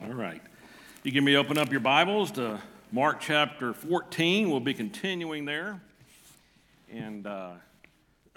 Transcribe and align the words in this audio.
All 0.00 0.12
right. 0.14 0.40
You 1.02 1.10
give 1.10 1.24
me 1.24 1.36
open 1.36 1.58
up 1.58 1.72
your 1.72 1.80
Bibles 1.80 2.30
to 2.32 2.60
Mark 2.92 3.18
chapter 3.18 3.74
14. 3.74 4.48
We'll 4.48 4.60
be 4.60 4.72
continuing 4.72 5.44
there. 5.44 5.80
And 6.88 7.26
uh, 7.26 7.54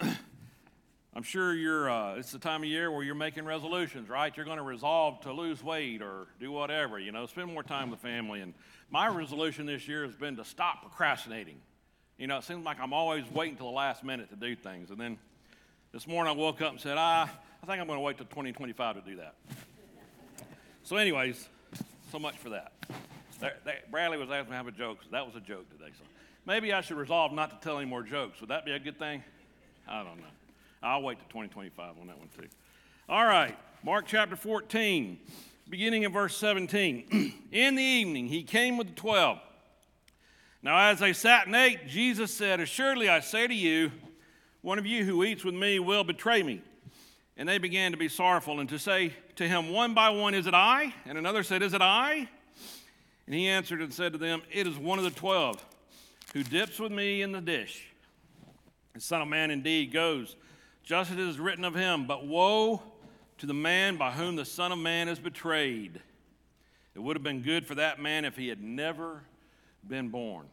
I'm 0.00 1.22
sure 1.22 1.54
you're, 1.54 1.88
uh, 1.88 2.16
it's 2.16 2.32
the 2.32 2.40
time 2.40 2.64
of 2.64 2.68
year 2.68 2.90
where 2.90 3.04
you're 3.04 3.14
making 3.14 3.44
resolutions, 3.44 4.08
right? 4.08 4.36
You're 4.36 4.44
going 4.44 4.56
to 4.56 4.64
resolve 4.64 5.20
to 5.20 5.32
lose 5.32 5.62
weight 5.62 6.02
or 6.02 6.26
do 6.40 6.50
whatever, 6.50 6.98
you 6.98 7.12
know, 7.12 7.26
spend 7.26 7.52
more 7.52 7.62
time 7.62 7.92
with 7.92 8.00
family. 8.00 8.40
And 8.40 8.54
my 8.90 9.06
resolution 9.06 9.64
this 9.64 9.86
year 9.86 10.04
has 10.04 10.16
been 10.16 10.34
to 10.38 10.44
stop 10.44 10.82
procrastinating. 10.82 11.60
You 12.18 12.26
know, 12.26 12.38
it 12.38 12.44
seems 12.44 12.64
like 12.64 12.80
I'm 12.80 12.92
always 12.92 13.24
waiting 13.30 13.56
till 13.56 13.66
the 13.66 13.72
last 13.72 14.02
minute 14.02 14.30
to 14.30 14.36
do 14.36 14.56
things. 14.56 14.90
And 14.90 14.98
then 14.98 15.16
this 15.92 16.08
morning 16.08 16.34
I 16.34 16.36
woke 16.36 16.60
up 16.60 16.72
and 16.72 16.80
said, 16.80 16.96
ah, 16.98 17.30
I 17.62 17.66
think 17.66 17.80
I'm 17.80 17.86
going 17.86 17.98
to 17.98 18.04
wait 18.04 18.16
till 18.16 18.26
2025 18.26 18.96
to 18.96 19.08
do 19.08 19.16
that. 19.18 19.36
So, 20.84 20.96
anyways, 20.96 21.48
so 22.10 22.18
much 22.18 22.36
for 22.36 22.50
that. 22.50 22.72
Bradley 23.90 24.18
was 24.18 24.30
asking 24.30 24.46
me 24.46 24.50
to 24.50 24.56
have 24.56 24.66
a 24.66 24.72
joke. 24.72 24.98
So 25.02 25.08
that 25.12 25.24
was 25.26 25.36
a 25.36 25.40
joke 25.40 25.68
today. 25.70 25.90
So 25.98 26.04
maybe 26.46 26.72
I 26.72 26.80
should 26.80 26.96
resolve 26.96 27.32
not 27.32 27.50
to 27.50 27.64
tell 27.64 27.78
any 27.78 27.88
more 27.88 28.02
jokes. 28.02 28.40
Would 28.40 28.50
that 28.50 28.64
be 28.64 28.72
a 28.72 28.78
good 28.78 28.98
thing? 28.98 29.22
I 29.88 29.98
don't 30.02 30.18
know. 30.18 30.24
I'll 30.82 31.02
wait 31.02 31.18
to 31.18 31.24
2025 31.26 31.94
on 32.00 32.06
that 32.08 32.18
one 32.18 32.28
too. 32.36 32.48
All 33.08 33.24
right, 33.24 33.56
Mark 33.84 34.06
chapter 34.06 34.36
14, 34.36 35.18
beginning 35.68 36.02
in 36.02 36.12
verse 36.12 36.36
17. 36.36 37.34
in 37.52 37.74
the 37.74 37.82
evening, 37.82 38.26
he 38.26 38.42
came 38.42 38.76
with 38.76 38.88
the 38.88 38.94
twelve. 38.94 39.38
Now, 40.62 40.90
as 40.90 41.00
they 41.00 41.12
sat 41.12 41.46
and 41.46 41.56
ate, 41.56 41.88
Jesus 41.88 42.32
said, 42.32 42.60
Assuredly, 42.60 43.08
I 43.08 43.20
say 43.20 43.48
to 43.48 43.54
you, 43.54 43.90
one 44.60 44.78
of 44.78 44.86
you 44.86 45.04
who 45.04 45.24
eats 45.24 45.44
with 45.44 45.54
me 45.54 45.80
will 45.80 46.04
betray 46.04 46.42
me. 46.42 46.62
And 47.36 47.48
they 47.48 47.58
began 47.58 47.92
to 47.92 47.98
be 47.98 48.08
sorrowful 48.08 48.60
and 48.60 48.68
to 48.68 48.78
say 48.78 49.14
to 49.36 49.48
him 49.48 49.72
one 49.72 49.94
by 49.94 50.10
one, 50.10 50.34
Is 50.34 50.46
it 50.46 50.54
I? 50.54 50.94
And 51.06 51.16
another 51.16 51.42
said, 51.42 51.62
Is 51.62 51.74
it 51.74 51.82
I? 51.82 52.28
And 53.26 53.34
he 53.34 53.48
answered 53.48 53.80
and 53.80 53.92
said 53.92 54.12
to 54.12 54.18
them, 54.18 54.42
It 54.50 54.66
is 54.66 54.76
one 54.76 54.98
of 54.98 55.04
the 55.04 55.10
twelve 55.10 55.64
who 56.34 56.42
dips 56.42 56.78
with 56.78 56.92
me 56.92 57.22
in 57.22 57.32
the 57.32 57.40
dish. 57.40 57.86
The 58.94 59.00
Son 59.00 59.22
of 59.22 59.28
Man 59.28 59.50
indeed 59.50 59.92
goes, 59.92 60.36
just 60.82 61.10
as 61.10 61.16
it 61.16 61.20
is 61.20 61.38
written 61.38 61.64
of 61.64 61.74
him, 61.74 62.06
but 62.06 62.26
woe 62.26 62.82
to 63.38 63.46
the 63.46 63.54
man 63.54 63.96
by 63.96 64.10
whom 64.10 64.36
the 64.36 64.44
Son 64.44 64.72
of 64.72 64.78
Man 64.78 65.08
is 65.08 65.18
betrayed. 65.18 66.00
It 66.94 66.98
would 66.98 67.16
have 67.16 67.22
been 67.22 67.42
good 67.42 67.66
for 67.66 67.74
that 67.76 68.00
man 68.00 68.24
if 68.24 68.36
he 68.36 68.48
had 68.48 68.62
never 68.62 69.22
been 69.86 70.08
born. 70.08 70.46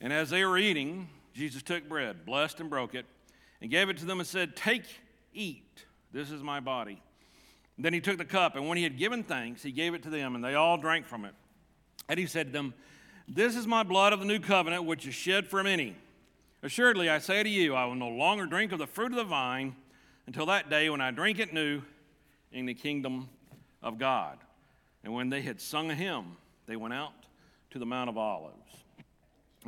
And 0.00 0.12
as 0.12 0.30
they 0.30 0.44
were 0.44 0.58
eating, 0.58 1.08
Jesus 1.32 1.62
took 1.62 1.88
bread, 1.88 2.26
blessed 2.26 2.60
and 2.60 2.68
broke 2.68 2.94
it, 2.94 3.06
and 3.60 3.70
gave 3.70 3.88
it 3.88 3.96
to 3.98 4.04
them 4.04 4.20
and 4.20 4.26
said, 4.26 4.54
Take, 4.54 4.84
eat. 5.34 5.84
This 6.12 6.30
is 6.30 6.42
my 6.42 6.60
body. 6.60 7.02
Then 7.76 7.92
he 7.92 8.00
took 8.00 8.18
the 8.18 8.24
cup, 8.24 8.54
and 8.54 8.68
when 8.68 8.76
he 8.76 8.84
had 8.84 8.96
given 8.96 9.24
thanks, 9.24 9.62
he 9.62 9.72
gave 9.72 9.94
it 9.94 10.02
to 10.04 10.10
them, 10.10 10.34
and 10.34 10.44
they 10.44 10.54
all 10.54 10.76
drank 10.76 11.06
from 11.06 11.24
it. 11.24 11.34
And 12.08 12.18
he 12.18 12.26
said 12.26 12.46
to 12.46 12.52
them, 12.52 12.74
This 13.26 13.56
is 13.56 13.66
my 13.66 13.82
blood 13.82 14.12
of 14.12 14.20
the 14.20 14.26
new 14.26 14.38
covenant, 14.38 14.84
which 14.84 15.06
is 15.06 15.14
shed 15.14 15.48
for 15.48 15.62
many. 15.64 15.96
Assuredly, 16.62 17.10
I 17.10 17.18
say 17.18 17.42
to 17.42 17.48
you, 17.48 17.74
I 17.74 17.84
will 17.84 17.96
no 17.96 18.08
longer 18.08 18.46
drink 18.46 18.72
of 18.72 18.78
the 18.78 18.86
fruit 18.86 19.10
of 19.10 19.16
the 19.16 19.24
vine 19.24 19.74
until 20.26 20.46
that 20.46 20.70
day 20.70 20.88
when 20.88 21.00
I 21.00 21.10
drink 21.10 21.38
it 21.38 21.52
new 21.52 21.82
in 22.52 22.64
the 22.66 22.74
kingdom 22.74 23.28
of 23.82 23.98
God. 23.98 24.38
And 25.02 25.12
when 25.12 25.28
they 25.28 25.42
had 25.42 25.60
sung 25.60 25.90
a 25.90 25.94
hymn, 25.94 26.36
they 26.66 26.76
went 26.76 26.94
out 26.94 27.12
to 27.70 27.78
the 27.78 27.84
Mount 27.84 28.08
of 28.08 28.16
Olives. 28.16 28.54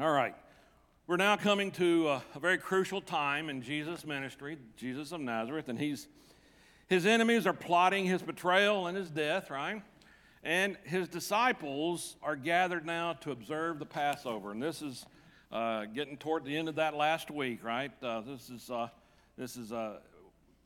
All 0.00 0.10
right. 0.10 0.34
We're 1.08 1.16
now 1.16 1.36
coming 1.36 1.70
to 1.72 2.08
a, 2.08 2.22
a 2.34 2.40
very 2.40 2.58
crucial 2.58 3.00
time 3.00 3.48
in 3.48 3.62
Jesus' 3.62 4.04
ministry, 4.04 4.58
Jesus 4.76 5.12
of 5.12 5.20
Nazareth, 5.20 5.68
and 5.68 5.78
he's 5.78 6.08
his 6.88 7.06
enemies 7.06 7.46
are 7.46 7.52
plotting 7.52 8.06
his 8.06 8.22
betrayal 8.22 8.88
and 8.88 8.96
his 8.96 9.08
death, 9.08 9.48
right? 9.48 9.82
And 10.42 10.76
his 10.82 11.06
disciples 11.06 12.16
are 12.24 12.34
gathered 12.34 12.84
now 12.84 13.12
to 13.20 13.30
observe 13.30 13.78
the 13.78 13.86
Passover. 13.86 14.50
And 14.50 14.60
this 14.60 14.82
is 14.82 15.06
uh, 15.52 15.84
getting 15.84 16.16
toward 16.16 16.44
the 16.44 16.56
end 16.56 16.68
of 16.68 16.74
that 16.74 16.96
last 16.96 17.30
week, 17.30 17.62
right? 17.62 17.92
Uh, 18.02 18.22
this 18.22 18.50
is, 18.50 18.68
uh, 18.68 18.88
this 19.38 19.56
is 19.56 19.70
uh, 19.70 19.98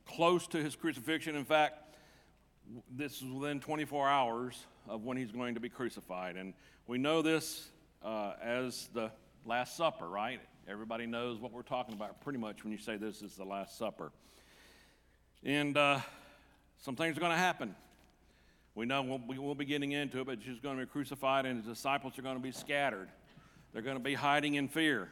close 0.06 0.46
to 0.46 0.62
his 0.62 0.74
crucifixion. 0.74 1.36
In 1.36 1.44
fact, 1.44 1.94
this 2.90 3.20
is 3.20 3.30
within 3.30 3.60
24 3.60 4.08
hours 4.08 4.64
of 4.88 5.04
when 5.04 5.18
he's 5.18 5.32
going 5.32 5.52
to 5.52 5.60
be 5.60 5.68
crucified. 5.68 6.36
And 6.36 6.54
we 6.86 6.96
know 6.96 7.20
this 7.20 7.68
uh, 8.02 8.32
as 8.42 8.88
the 8.94 9.10
Last 9.46 9.76
Supper, 9.76 10.08
right? 10.08 10.40
Everybody 10.68 11.06
knows 11.06 11.38
what 11.40 11.52
we're 11.52 11.62
talking 11.62 11.94
about 11.94 12.20
pretty 12.20 12.38
much 12.38 12.62
when 12.62 12.72
you 12.72 12.78
say 12.78 12.96
this 12.96 13.22
is 13.22 13.36
the 13.36 13.44
Last 13.44 13.78
Supper. 13.78 14.12
And 15.42 15.76
uh, 15.76 16.00
some 16.82 16.94
things 16.94 17.16
are 17.16 17.20
going 17.20 17.32
to 17.32 17.38
happen. 17.38 17.74
We 18.74 18.86
know 18.86 19.02
we'll, 19.02 19.20
we 19.26 19.38
won't 19.38 19.58
be 19.58 19.64
getting 19.64 19.92
into 19.92 20.20
it, 20.20 20.26
but 20.26 20.38
is 20.46 20.60
going 20.60 20.78
to 20.78 20.84
be 20.84 20.90
crucified 20.90 21.46
and 21.46 21.56
his 21.56 21.74
disciples 21.74 22.18
are 22.18 22.22
going 22.22 22.36
to 22.36 22.42
be 22.42 22.52
scattered. 22.52 23.08
They're 23.72 23.82
going 23.82 23.96
to 23.96 24.02
be 24.02 24.14
hiding 24.14 24.54
in 24.54 24.68
fear. 24.68 25.08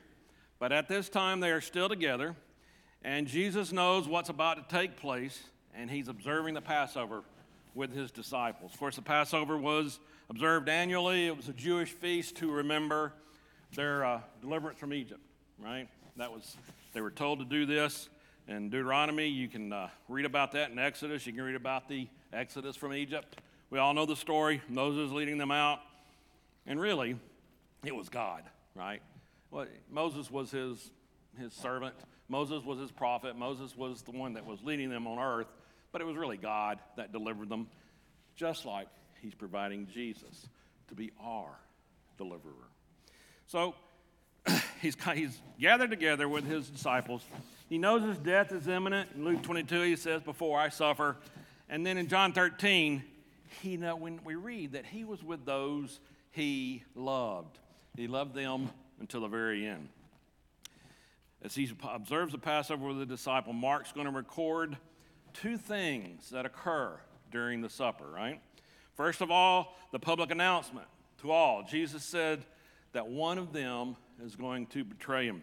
But 0.58 0.72
at 0.72 0.88
this 0.88 1.08
time, 1.08 1.40
they 1.40 1.50
are 1.50 1.60
still 1.60 1.88
together, 1.88 2.34
and 3.02 3.26
Jesus 3.26 3.72
knows 3.72 4.08
what's 4.08 4.28
about 4.28 4.68
to 4.68 4.76
take 4.76 4.96
place, 4.96 5.40
and 5.74 5.88
he's 5.90 6.08
observing 6.08 6.54
the 6.54 6.60
Passover 6.60 7.22
with 7.74 7.94
his 7.94 8.10
disciples. 8.10 8.72
Of 8.72 8.78
course, 8.80 8.96
the 8.96 9.02
Passover 9.02 9.56
was 9.56 10.00
observed 10.28 10.68
annually, 10.68 11.28
it 11.28 11.36
was 11.36 11.48
a 11.48 11.52
Jewish 11.52 11.90
feast 11.92 12.36
to 12.36 12.50
remember 12.50 13.12
their 13.74 14.04
uh, 14.04 14.20
deliverance 14.40 14.78
from 14.78 14.92
Egypt, 14.92 15.20
right? 15.58 15.88
That 16.16 16.32
was, 16.32 16.56
they 16.92 17.00
were 17.00 17.10
told 17.10 17.38
to 17.38 17.44
do 17.44 17.66
this 17.66 18.08
in 18.46 18.70
Deuteronomy. 18.70 19.28
You 19.28 19.48
can 19.48 19.72
uh, 19.72 19.88
read 20.08 20.24
about 20.24 20.52
that 20.52 20.70
in 20.70 20.78
Exodus. 20.78 21.26
You 21.26 21.32
can 21.32 21.42
read 21.42 21.54
about 21.54 21.88
the 21.88 22.08
Exodus 22.32 22.76
from 22.76 22.92
Egypt. 22.94 23.40
We 23.70 23.78
all 23.78 23.94
know 23.94 24.06
the 24.06 24.16
story 24.16 24.62
Moses 24.68 25.12
leading 25.12 25.38
them 25.38 25.50
out. 25.50 25.80
And 26.66 26.80
really, 26.80 27.16
it 27.84 27.94
was 27.94 28.08
God, 28.08 28.42
right? 28.74 29.02
Well, 29.50 29.66
Moses 29.90 30.30
was 30.30 30.50
his, 30.50 30.90
his 31.38 31.52
servant, 31.52 31.94
Moses 32.28 32.62
was 32.64 32.78
his 32.78 32.90
prophet, 32.90 33.36
Moses 33.36 33.76
was 33.76 34.02
the 34.02 34.10
one 34.10 34.34
that 34.34 34.44
was 34.44 34.62
leading 34.62 34.90
them 34.90 35.06
on 35.06 35.18
earth, 35.18 35.46
but 35.92 36.02
it 36.02 36.04
was 36.04 36.16
really 36.16 36.36
God 36.36 36.78
that 36.96 37.12
delivered 37.12 37.48
them, 37.48 37.68
just 38.36 38.66
like 38.66 38.88
he's 39.22 39.34
providing 39.34 39.86
Jesus 39.86 40.48
to 40.88 40.94
be 40.94 41.10
our 41.22 41.58
deliverer. 42.18 42.67
So 43.48 43.74
he's, 44.80 44.96
he's 45.14 45.40
gathered 45.60 45.90
together 45.90 46.28
with 46.28 46.44
his 46.44 46.70
disciples 46.70 47.22
he 47.68 47.76
knows 47.76 48.02
his 48.02 48.18
death 48.18 48.52
is 48.52 48.66
imminent. 48.66 49.10
In 49.14 49.24
Luke 49.24 49.42
22, 49.42 49.82
he 49.82 49.96
says, 49.96 50.22
Before 50.22 50.58
I 50.58 50.70
suffer. 50.70 51.16
And 51.68 51.84
then 51.84 51.98
in 51.98 52.08
John 52.08 52.32
13, 52.32 53.02
he 53.62 53.76
know, 53.76 53.94
when 53.94 54.20
we 54.24 54.36
read 54.36 54.72
that 54.72 54.86
he 54.86 55.04
was 55.04 55.22
with 55.22 55.44
those 55.44 56.00
he 56.30 56.82
loved, 56.94 57.58
he 57.94 58.06
loved 58.06 58.34
them 58.34 58.70
until 59.00 59.20
the 59.20 59.28
very 59.28 59.66
end. 59.66 59.88
As 61.42 61.54
he 61.54 61.70
observes 61.92 62.32
the 62.32 62.38
Passover 62.38 62.88
with 62.88 62.98
the 62.98 63.06
disciple, 63.06 63.52
Mark's 63.52 63.92
going 63.92 64.06
to 64.06 64.12
record 64.12 64.76
two 65.34 65.58
things 65.58 66.30
that 66.30 66.46
occur 66.46 66.98
during 67.30 67.60
the 67.60 67.68
supper, 67.68 68.06
right? 68.06 68.40
First 68.96 69.20
of 69.20 69.30
all, 69.30 69.76
the 69.92 69.98
public 69.98 70.30
announcement 70.30 70.86
to 71.20 71.30
all. 71.30 71.64
Jesus 71.68 72.02
said 72.02 72.44
that 72.92 73.06
one 73.06 73.38
of 73.38 73.52
them 73.52 73.96
is 74.24 74.36
going 74.36 74.66
to 74.68 74.84
betray 74.84 75.26
him. 75.26 75.42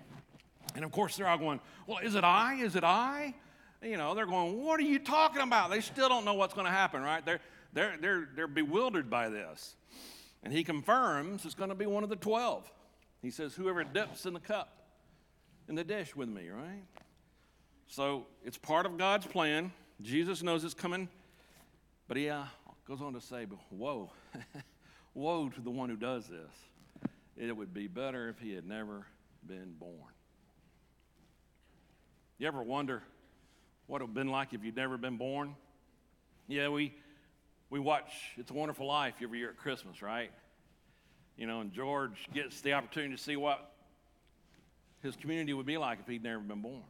And 0.76 0.84
of 0.84 0.92
course, 0.92 1.16
they're 1.16 1.28
all 1.28 1.38
going, 1.38 1.60
Well, 1.88 2.00
is 2.00 2.16
it 2.16 2.24
I? 2.24 2.56
Is 2.56 2.76
it 2.76 2.84
I? 2.84 3.34
You 3.82 3.98
know, 3.98 4.16
they're 4.16 4.26
going, 4.26 4.64
What 4.64 4.80
are 4.80 4.84
you 4.84 5.00
talking 5.00 5.42
about? 5.42 5.70
They 5.70 5.82
still 5.82 6.10
don't 6.10 6.26
know 6.26 6.34
what's 6.34 6.54
going 6.54 6.66
to 6.66 6.72
happen, 6.72 7.02
right? 7.02 7.26
They're, 7.26 7.40
they're, 7.74 7.96
they're, 8.00 8.30
they're 8.36 8.48
bewildered 8.48 9.10
by 9.10 9.30
this. 9.30 9.76
And 10.44 10.54
he 10.54 10.64
confirms 10.64 11.46
it's 11.46 11.56
going 11.56 11.70
to 11.70 11.76
be 11.76 11.86
one 11.86 12.04
of 12.04 12.10
the 12.10 12.16
12. 12.16 12.72
He 13.22 13.32
says, 13.32 13.54
Whoever 13.54 13.84
dips 13.84 14.26
in 14.26 14.34
the 14.34 14.40
cup, 14.40 14.88
in 15.68 15.76
the 15.76 15.84
dish 15.84 16.16
with 16.16 16.30
me, 16.30 16.50
right? 16.50 16.84
So 17.88 18.28
it's 18.44 18.58
part 18.58 18.86
of 18.86 18.98
God's 18.98 19.28
plan. 19.28 19.72
Jesus 20.02 20.44
knows 20.44 20.64
it's 20.64 20.74
coming. 20.74 21.08
But 22.08 22.18
he 22.18 22.30
uh, 22.30 22.44
goes 22.88 23.02
on 23.02 23.14
to 23.14 23.22
say, 23.22 23.48
Woe, 23.72 24.12
woe 25.14 25.50
to 25.50 25.62
the 25.62 25.72
one 25.72 25.90
who 25.90 25.96
does 25.96 26.28
this. 26.28 26.52
It 27.38 27.56
would 27.56 27.74
be 27.74 27.88
better 27.88 28.30
if 28.30 28.40
he 28.40 28.54
had 28.54 28.66
never 28.66 29.06
been 29.46 29.74
born. 29.78 30.14
You 32.38 32.48
ever 32.48 32.64
wonder 32.64 33.04
what 33.88 34.02
it 34.02 34.06
would 34.06 34.10
have 34.10 34.14
been 34.14 34.30
like 34.30 34.54
if 34.54 34.64
you'd 34.64 34.76
never 34.76 34.98
been 34.98 35.18
born? 35.18 35.56
Yeah, 36.48 36.70
we, 36.70 36.96
we 37.70 37.80
watch 37.80 38.12
It's 38.38 38.52
a 38.52 38.54
Wonderful 38.54 38.88
Life 38.88 39.16
every 39.22 39.40
year 39.40 39.50
at 39.50 39.58
Christmas, 39.58 40.02
right? 40.02 40.32
You 41.38 41.48
know, 41.48 41.62
and 41.62 41.74
George 41.74 42.28
gets 42.34 42.62
the 42.62 42.74
opportunity 42.74 43.16
to 43.16 43.22
see 43.22 43.36
what 43.36 43.72
his 45.02 45.16
community 45.16 45.54
would 45.54 45.66
be 45.66 45.78
like 45.78 46.00
if 46.00 46.08
he'd 46.08 46.24
never 46.24 46.40
been 46.40 46.62
born. 46.62 46.84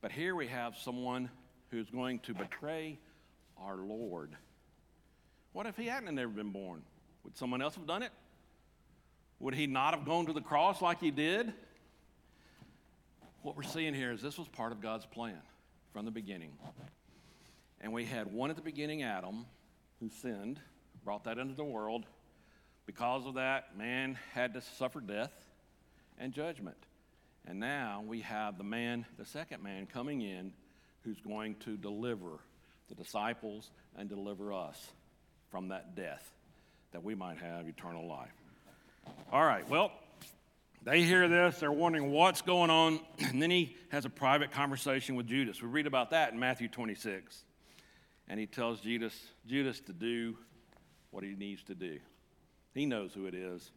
But 0.00 0.12
here 0.12 0.34
we 0.34 0.48
have 0.48 0.76
someone 0.76 1.30
who's 1.70 1.88
going 1.90 2.20
to 2.20 2.34
betray 2.34 2.98
our 3.58 3.76
Lord. 3.76 4.30
What 5.52 5.66
if 5.66 5.76
he 5.76 5.86
hadn't 5.86 6.14
never 6.14 6.30
been 6.30 6.50
born? 6.50 6.82
Would 7.24 7.36
someone 7.36 7.62
else 7.62 7.74
have 7.76 7.86
done 7.86 8.02
it? 8.02 8.12
Would 9.40 9.54
he 9.54 9.66
not 9.66 9.94
have 9.94 10.04
gone 10.04 10.26
to 10.26 10.32
the 10.32 10.40
cross 10.40 10.80
like 10.80 11.00
he 11.00 11.10
did? 11.10 11.52
what 13.44 13.56
we're 13.58 13.62
seeing 13.62 13.92
here 13.92 14.10
is 14.10 14.22
this 14.22 14.38
was 14.38 14.48
part 14.48 14.72
of 14.72 14.80
God's 14.80 15.04
plan 15.04 15.38
from 15.92 16.06
the 16.06 16.10
beginning. 16.10 16.52
And 17.82 17.92
we 17.92 18.06
had 18.06 18.32
one 18.32 18.48
at 18.48 18.56
the 18.56 18.62
beginning, 18.62 19.02
Adam, 19.02 19.44
who 20.00 20.08
sinned, 20.08 20.58
brought 21.04 21.24
that 21.24 21.36
into 21.36 21.52
the 21.52 21.62
world. 21.62 22.06
Because 22.86 23.26
of 23.26 23.34
that, 23.34 23.76
man 23.76 24.16
had 24.32 24.54
to 24.54 24.62
suffer 24.62 24.98
death 24.98 25.32
and 26.18 26.32
judgment. 26.32 26.78
And 27.46 27.60
now 27.60 28.02
we 28.06 28.22
have 28.22 28.56
the 28.56 28.64
man, 28.64 29.04
the 29.18 29.26
second 29.26 29.62
man, 29.62 29.84
coming 29.84 30.22
in 30.22 30.54
who's 31.02 31.20
going 31.20 31.56
to 31.56 31.76
deliver 31.76 32.38
the 32.88 32.94
disciples 32.94 33.70
and 33.94 34.08
deliver 34.08 34.54
us 34.54 34.92
from 35.50 35.68
that 35.68 35.94
death 35.94 36.32
that 36.92 37.04
we 37.04 37.14
might 37.14 37.36
have 37.36 37.68
eternal 37.68 38.08
life. 38.08 38.32
All 39.32 39.44
right, 39.44 39.68
well, 39.68 39.92
they 40.82 41.02
hear 41.02 41.28
this, 41.28 41.60
they're 41.60 41.72
wondering 41.72 42.10
what's 42.12 42.42
going 42.42 42.70
on, 42.70 43.00
and 43.18 43.40
then 43.40 43.50
he 43.50 43.76
has 43.90 44.04
a 44.04 44.10
private 44.10 44.50
conversation 44.50 45.14
with 45.16 45.26
Judas. 45.26 45.62
We 45.62 45.68
read 45.68 45.86
about 45.86 46.10
that 46.10 46.32
in 46.32 46.38
Matthew 46.38 46.68
26. 46.68 47.44
And 48.28 48.40
he 48.40 48.46
tells 48.46 48.80
Judas, 48.80 49.14
Judas 49.46 49.80
to 49.80 49.92
do 49.92 50.36
what 51.10 51.24
he 51.24 51.34
needs 51.34 51.62
to 51.64 51.74
do. 51.74 51.98
He 52.74 52.86
knows 52.86 53.12
who 53.14 53.26
it 53.26 53.34
is. 53.34 53.70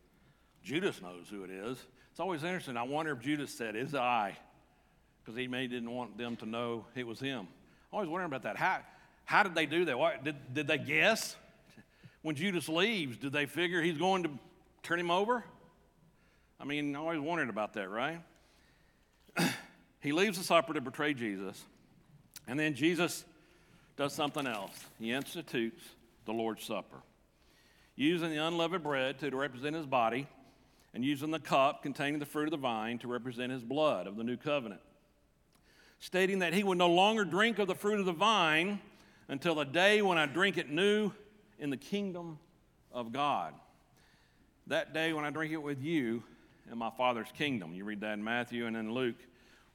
Judas 0.63 1.01
knows 1.01 1.27
who 1.29 1.43
it 1.43 1.49
is. 1.49 1.77
It's 2.11 2.19
always 2.19 2.43
interesting. 2.43 2.77
I 2.77 2.83
wonder 2.83 3.11
if 3.11 3.19
Judas 3.19 3.53
said, 3.53 3.75
Is 3.75 3.93
I, 3.93 4.35
because 5.23 5.37
he 5.37 5.47
may 5.47 5.67
didn't 5.67 5.91
want 5.91 6.17
them 6.17 6.35
to 6.37 6.45
know 6.45 6.85
it 6.95 7.05
was 7.05 7.19
him. 7.19 7.47
I 7.91 7.95
always 7.95 8.09
wondering 8.09 8.31
about 8.31 8.43
that. 8.43 8.57
How, 8.57 8.79
how 9.23 9.43
did 9.43 9.55
they 9.55 9.65
do 9.65 9.85
that? 9.85 9.99
What, 9.99 10.23
did, 10.23 10.53
did 10.53 10.67
they 10.67 10.77
guess? 10.77 11.35
When 12.21 12.35
Judas 12.35 12.67
leaves, 12.67 13.17
did 13.17 13.31
they 13.31 13.45
figure 13.45 13.81
he's 13.81 13.97
going 13.97 14.23
to 14.23 14.29
turn 14.87 14.99
him 15.01 15.11
over? 15.11 15.43
I 16.61 16.63
mean, 16.63 16.95
I 16.95 16.99
always 16.99 17.19
wondered 17.19 17.49
about 17.49 17.73
that, 17.73 17.89
right? 17.89 18.21
he 19.99 20.13
leaves 20.13 20.37
the 20.37 20.45
supper 20.45 20.73
to 20.73 20.79
betray 20.79 21.13
Jesus, 21.13 21.61
and 22.47 22.57
then 22.57 22.73
Jesus 22.73 23.25
does 23.97 24.13
something 24.13 24.47
else. 24.47 24.71
He 24.97 25.11
institutes 25.11 25.83
the 26.25 26.31
Lord's 26.31 26.63
Supper, 26.63 27.01
using 27.97 28.29
the 28.29 28.37
unleavened 28.37 28.81
bread 28.81 29.19
to, 29.19 29.29
represent 29.35 29.75
his 29.75 29.85
body, 29.85 30.25
and 30.93 31.03
using 31.03 31.31
the 31.31 31.39
cup 31.39 31.83
containing 31.83 32.19
the 32.19 32.25
fruit 32.25 32.45
of 32.45 32.51
the 32.51 32.57
vine 32.57 32.97
to 32.99 33.09
represent 33.09 33.51
his 33.51 33.63
blood 33.63 34.07
of 34.07 34.15
the 34.15 34.23
new 34.23 34.37
covenant, 34.37 34.81
stating 35.99 36.39
that 36.39 36.53
he 36.53 36.63
would 36.63 36.77
no 36.77 36.87
longer 36.87 37.25
drink 37.25 37.59
of 37.59 37.67
the 37.67 37.75
fruit 37.75 37.99
of 37.99 38.05
the 38.05 38.13
vine 38.13 38.79
until 39.27 39.55
the 39.55 39.65
day 39.65 40.01
when 40.01 40.17
I 40.17 40.27
drink 40.27 40.57
it 40.57 40.69
new 40.69 41.11
in 41.59 41.71
the 41.71 41.77
kingdom 41.77 42.39
of 42.93 43.11
God. 43.11 43.53
That 44.67 44.93
day 44.93 45.13
when 45.13 45.23
I 45.23 45.29
drink 45.29 45.53
it 45.53 45.63
with 45.63 45.81
you 45.81 46.23
in 46.69 46.77
my 46.77 46.89
Father's 46.89 47.31
kingdom. 47.37 47.73
You 47.73 47.85
read 47.85 48.01
that 48.01 48.13
in 48.13 48.23
Matthew 48.23 48.65
and 48.65 48.75
in 48.75 48.91
Luke, 48.91 49.15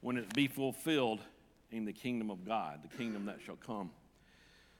when 0.03 0.19
it 0.19 0.35
be 0.35 0.49
fulfilled 0.49 1.21
in 1.71 1.87
the 1.87 1.95
kingdom 1.95 2.31
of 2.31 2.45
God, 2.45 2.81
the 2.83 2.95
kingdom 2.97 3.25
that 3.25 3.39
shall 3.45 3.57
come. 3.57 3.91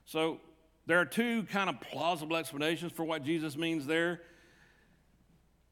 So 0.05 0.39
there 0.85 0.99
are 0.99 1.07
two 1.07 1.45
kind 1.45 1.71
of 1.71 1.81
plausible 1.81 2.37
explanations 2.37 2.93
for 2.93 3.05
what 3.05 3.25
Jesus 3.25 3.57
means 3.57 3.87
there. 3.87 4.21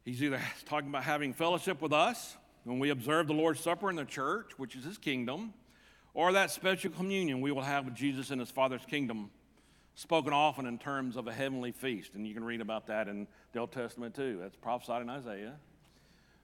He's 0.06 0.22
either 0.22 0.40
talking 0.64 0.88
about 0.88 1.04
having 1.04 1.34
fellowship 1.34 1.82
with 1.82 1.92
us 1.92 2.36
when 2.64 2.78
we 2.78 2.88
observe 2.88 3.26
the 3.26 3.34
Lord's 3.34 3.60
Supper 3.60 3.90
in 3.90 3.96
the 3.96 4.06
church, 4.06 4.52
which 4.56 4.74
is 4.74 4.84
his 4.84 4.96
kingdom, 4.96 5.52
or 6.14 6.32
that 6.32 6.50
special 6.50 6.90
communion 6.90 7.42
we 7.42 7.52
will 7.52 7.60
have 7.60 7.84
with 7.84 7.94
Jesus 7.94 8.30
in 8.30 8.38
his 8.38 8.50
Father's 8.50 8.86
kingdom, 8.88 9.30
spoken 10.00 10.32
often 10.32 10.66
in 10.66 10.78
terms 10.78 11.16
of 11.16 11.26
a 11.26 11.32
heavenly 11.32 11.72
feast. 11.72 12.14
And 12.14 12.26
you 12.26 12.32
can 12.32 12.42
read 12.42 12.62
about 12.62 12.86
that 12.86 13.06
in 13.06 13.26
the 13.52 13.60
Old 13.60 13.70
Testament 13.70 14.14
too. 14.14 14.38
That's 14.40 14.56
prophesied 14.56 15.02
in 15.02 15.10
Isaiah. 15.10 15.56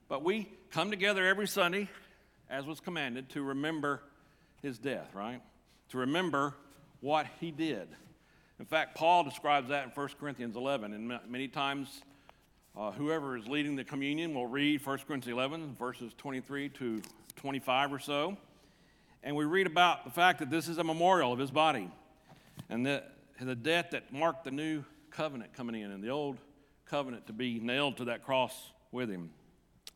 But 0.07 0.23
we 0.23 0.47
come 0.69 0.91
together 0.91 1.25
every 1.25 1.47
Sunday, 1.47 1.89
as 2.51 2.65
was 2.65 2.79
commanded, 2.79 3.29
to 3.29 3.41
remember 3.41 4.03
his 4.61 4.77
death, 4.77 5.09
right? 5.15 5.41
To 5.89 5.97
remember 5.97 6.53
what 7.01 7.25
he 7.39 7.49
did. 7.49 7.87
In 8.59 8.65
fact, 8.65 8.95
Paul 8.95 9.23
describes 9.23 9.69
that 9.69 9.85
in 9.85 9.89
1 9.89 10.09
Corinthians 10.19 10.55
11, 10.55 10.93
and 10.93 11.19
many 11.27 11.47
times 11.47 12.03
uh, 12.77 12.91
whoever 12.91 13.37
is 13.37 13.47
leading 13.47 13.75
the 13.75 13.83
communion 13.83 14.35
will 14.35 14.47
read 14.47 14.85
1 14.85 14.99
Corinthians 15.07 15.35
11, 15.35 15.75
verses 15.79 16.13
23 16.17 16.69
to 16.69 17.01
25 17.37 17.93
or 17.93 17.99
so. 17.99 18.37
And 19.23 19.35
we 19.35 19.45
read 19.45 19.65
about 19.65 20.05
the 20.05 20.11
fact 20.11 20.39
that 20.39 20.51
this 20.51 20.67
is 20.67 20.77
a 20.77 20.83
memorial 20.83 21.33
of 21.33 21.39
his 21.39 21.49
body 21.51 21.89
and 22.69 22.85
the, 22.85 23.03
the 23.45 23.55
death 23.55 23.91
that 23.91 24.11
marked 24.11 24.43
the 24.45 24.51
new 24.51 24.83
covenant 25.11 25.53
coming 25.53 25.81
in 25.81 25.91
and 25.91 26.03
the 26.03 26.09
old 26.09 26.37
covenant 26.85 27.27
to 27.27 27.33
be 27.33 27.59
nailed 27.59 27.97
to 27.97 28.05
that 28.05 28.23
cross 28.23 28.71
with 28.91 29.09
him. 29.09 29.29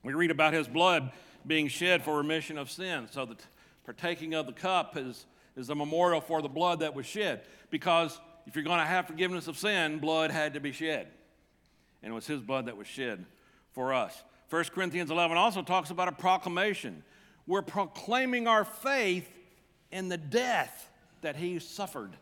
We 0.04 0.14
read 0.14 0.32
about 0.32 0.54
his 0.54 0.68
blood 0.68 1.12
being 1.46 1.68
shed 1.68 2.04
for 2.04 2.18
remission 2.18 2.58
of 2.58 2.70
sin, 2.70 3.08
so 3.10 3.26
that 3.26 3.46
partaking 3.84 4.34
of 4.34 4.46
the 4.46 4.54
cup 4.54 4.98
is 4.98 5.26
is 5.56 5.70
a 5.70 5.76
memorial 5.76 6.22
for 6.22 6.42
the 6.42 6.50
blood 6.50 6.80
that 6.80 6.96
was 6.96 7.06
shed. 7.06 7.42
Because 7.70 8.20
if 8.48 8.56
you're 8.56 8.64
going 8.64 8.80
to 8.80 8.86
have 8.86 9.08
forgiveness 9.08 9.48
of 9.48 9.58
sin, 9.58 10.00
blood 10.00 10.32
had 10.32 10.54
to 10.54 10.60
be 10.60 10.72
shed. 10.72 11.08
And 12.02 12.12
it 12.12 12.16
was 12.16 12.28
his 12.28 12.42
blood 12.42 12.66
that 12.66 12.78
was 12.78 12.88
shed 12.88 13.26
for 13.72 13.94
us. 13.94 14.24
1 14.50 14.64
Corinthians 14.66 15.12
11 15.12 15.38
also 15.38 15.62
talks 15.62 15.90
about 15.92 16.08
a 16.08 16.12
proclamation. 16.12 17.04
We're 17.48 17.62
proclaiming 17.62 18.48
our 18.48 18.66
faith 18.66 19.30
in 19.92 20.10
the 20.10 20.18
death 20.18 20.90
that 21.22 21.36
he 21.36 21.60
suffered. 21.60 22.16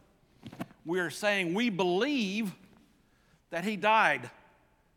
We 0.89 1.01
are 1.01 1.11
saying 1.11 1.53
we 1.53 1.69
believe 1.69 2.51
that 3.51 3.63
he 3.63 3.75
died 3.75 4.27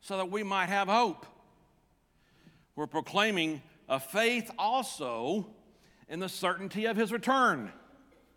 so 0.00 0.16
that 0.16 0.30
we 0.30 0.42
might 0.42 0.70
have 0.70 0.88
hope. 0.88 1.26
We're 2.74 2.86
proclaiming 2.86 3.60
a 3.90 4.00
faith 4.00 4.50
also 4.58 5.46
in 6.08 6.18
the 6.18 6.30
certainty 6.30 6.86
of 6.86 6.96
his 6.96 7.12
return. 7.12 7.70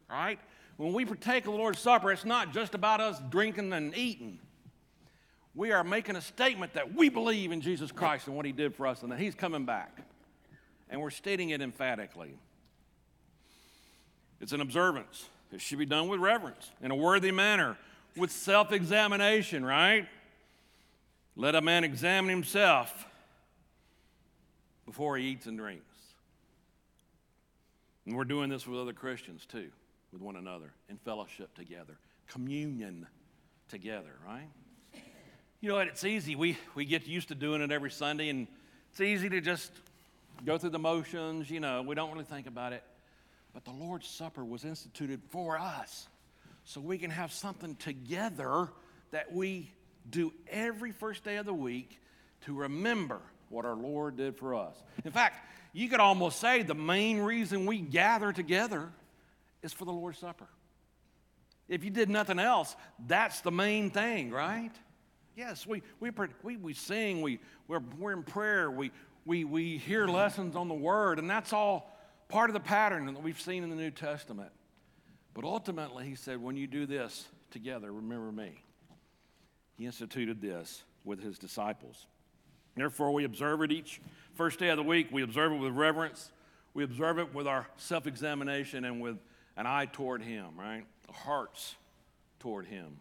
Right? 0.10 0.38
When 0.76 0.92
we 0.92 1.06
partake 1.06 1.46
of 1.46 1.54
the 1.54 1.58
Lord's 1.58 1.80
Supper, 1.80 2.12
it's 2.12 2.26
not 2.26 2.52
just 2.52 2.76
about 2.76 3.00
us 3.00 3.22
drinking 3.30 3.72
and 3.72 3.98
eating. 3.98 4.40
We 5.54 5.72
are 5.72 5.86
making 5.86 6.18
a 6.18 6.22
statement 6.22 6.74
that 6.74 6.94
we 6.94 7.08
believe 7.08 7.54
in 7.54 7.62
Jesus 7.62 7.90
Christ 7.90 8.28
and 8.28 8.36
what 8.36 8.46
He 8.46 8.52
did 8.52 8.76
for 8.76 8.86
us 8.86 9.02
and 9.02 9.10
that 9.14 9.20
He's 9.20 9.34
coming 9.34 9.64
back. 9.64 10.02
And 10.90 11.00
we're 11.00 11.10
stating 11.10 11.52
it 11.52 11.62
emphatically. 11.62 12.38
It's 14.42 14.52
an 14.52 14.60
observance. 14.60 15.30
It 15.56 15.62
should 15.62 15.80
be 15.80 15.86
done 15.86 16.10
with 16.10 16.20
reverence, 16.20 16.70
in 16.82 16.92
a 16.92 16.96
worthy 16.96 17.32
manner, 17.32 17.78
with 18.18 18.30
self 18.30 18.74
examination, 18.74 19.64
right? 19.64 20.06
Let 21.38 21.56
a 21.56 21.62
man 21.62 21.86
examine 21.86 22.30
himself 22.30 23.06
before 24.86 25.18
he 25.18 25.28
eats 25.28 25.46
and 25.46 25.58
drinks. 25.58 25.96
And 28.06 28.18
we're 28.18 28.26
doing 28.26 28.50
this 28.50 28.68
with 28.68 28.80
other 28.80 28.92
Christians 28.92 29.46
too 29.46 29.70
with 30.12 30.22
one 30.22 30.36
another 30.36 30.74
in 30.90 30.98
fellowship 30.98 31.56
together, 31.56 31.98
communion 32.28 33.08
together, 33.70 34.12
right? 34.26 34.50
You 35.62 35.70
know 35.70 35.76
what? 35.76 35.88
It's 35.88 36.04
easy. 36.04 36.36
We, 36.36 36.58
we 36.76 36.84
get 36.84 37.08
used 37.08 37.30
to 37.30 37.36
doing 37.36 37.62
it 37.62 37.72
every 37.72 37.92
Sunday, 37.92 38.28
and 38.28 38.46
it's 38.92 39.00
easy 39.00 39.30
to 39.30 39.40
just 39.40 39.72
go 40.46 40.58
through 40.58 40.72
the 40.72 40.80
motions. 40.80 41.50
You 41.50 41.62
know, 41.62 41.82
we 41.82 41.96
don't 41.96 42.12
really 42.12 42.26
think 42.26 42.46
about 42.46 42.74
it. 42.74 42.84
But 43.56 43.64
the 43.64 43.72
Lord's 43.72 44.06
Supper 44.06 44.44
was 44.44 44.66
instituted 44.66 45.22
for 45.30 45.58
us 45.58 46.10
so 46.66 46.82
we 46.82 46.98
can 46.98 47.10
have 47.10 47.32
something 47.32 47.76
together 47.78 48.68
that 49.12 49.32
we 49.32 49.72
do 50.10 50.34
every 50.50 50.92
first 50.92 51.24
day 51.24 51.38
of 51.38 51.46
the 51.46 51.54
week 51.54 52.02
to 52.42 52.54
remember 52.54 53.22
what 53.48 53.64
our 53.64 53.76
Lord 53.76 54.18
did 54.18 54.36
for 54.36 54.56
us. 54.56 54.76
In 55.06 55.12
fact, 55.14 55.38
you 55.72 55.88
could 55.88 56.02
almost 56.02 56.42
say 56.42 56.64
the 56.64 56.76
main 56.76 57.20
reason 57.20 57.66
we 57.66 57.80
gather 57.80 58.34
together 58.34 58.90
is 59.64 59.72
for 59.72 59.86
the 59.86 59.94
Lord's 59.94 60.20
Supper. 60.20 60.48
If 61.70 61.86
you 61.86 61.92
did 61.92 62.10
nothing 62.10 62.40
else, 62.40 62.76
that's 63.08 63.40
the 63.40 63.52
main 63.52 63.90
thing, 63.90 64.32
right? 64.32 64.72
Yes, 65.38 65.66
we, 65.66 65.82
we, 66.02 66.12
we, 66.44 66.58
we 66.58 66.74
sing, 66.74 67.22
we, 67.22 67.40
we're, 67.70 67.82
we're 67.98 68.12
in 68.12 68.24
prayer, 68.24 68.70
we, 68.70 68.92
we, 69.24 69.46
we 69.46 69.78
hear 69.78 70.08
lessons 70.08 70.58
on 70.58 70.68
the 70.68 70.76
Word, 70.76 71.20
and 71.20 71.30
that's 71.30 71.54
all 71.54 71.95
part 72.28 72.50
of 72.50 72.54
the 72.54 72.60
pattern 72.60 73.06
that 73.06 73.22
we've 73.22 73.40
seen 73.40 73.64
in 73.64 73.70
the 73.70 73.76
New 73.76 73.92
Testament. 73.92 74.52
But 75.34 75.44
ultimately, 75.44 76.06
he 76.06 76.16
said, 76.16 76.42
when 76.42 76.56
you 76.56 76.68
do 76.68 76.86
this 76.86 77.28
together, 77.52 77.92
remember 77.92 78.32
me. 78.32 78.62
He 79.78 79.86
instituted 79.86 80.42
this 80.42 80.84
with 81.04 81.22
his 81.22 81.38
disciples. 81.38 82.08
Therefore, 82.76 83.14
we 83.14 83.24
observe 83.24 83.62
it 83.62 83.72
each 83.72 84.02
first 84.34 84.60
day 84.60 84.70
of 84.70 84.78
the 84.78 84.84
week. 84.84 85.08
We 85.12 85.24
observe 85.24 85.52
it 85.54 85.58
with 85.58 85.74
reverence. 85.74 86.32
We 86.74 86.84
observe 86.84 87.20
it 87.20 87.34
with 87.34 87.48
our 87.48 87.68
self 87.78 88.06
examination 88.06 88.84
and 88.84 89.02
with 89.02 89.18
an 89.56 89.66
eye 89.66 89.86
toward 89.86 90.22
Him, 90.22 90.48
right? 90.58 90.84
Hearts 91.10 91.76
toward 92.40 92.66
Him 92.66 92.98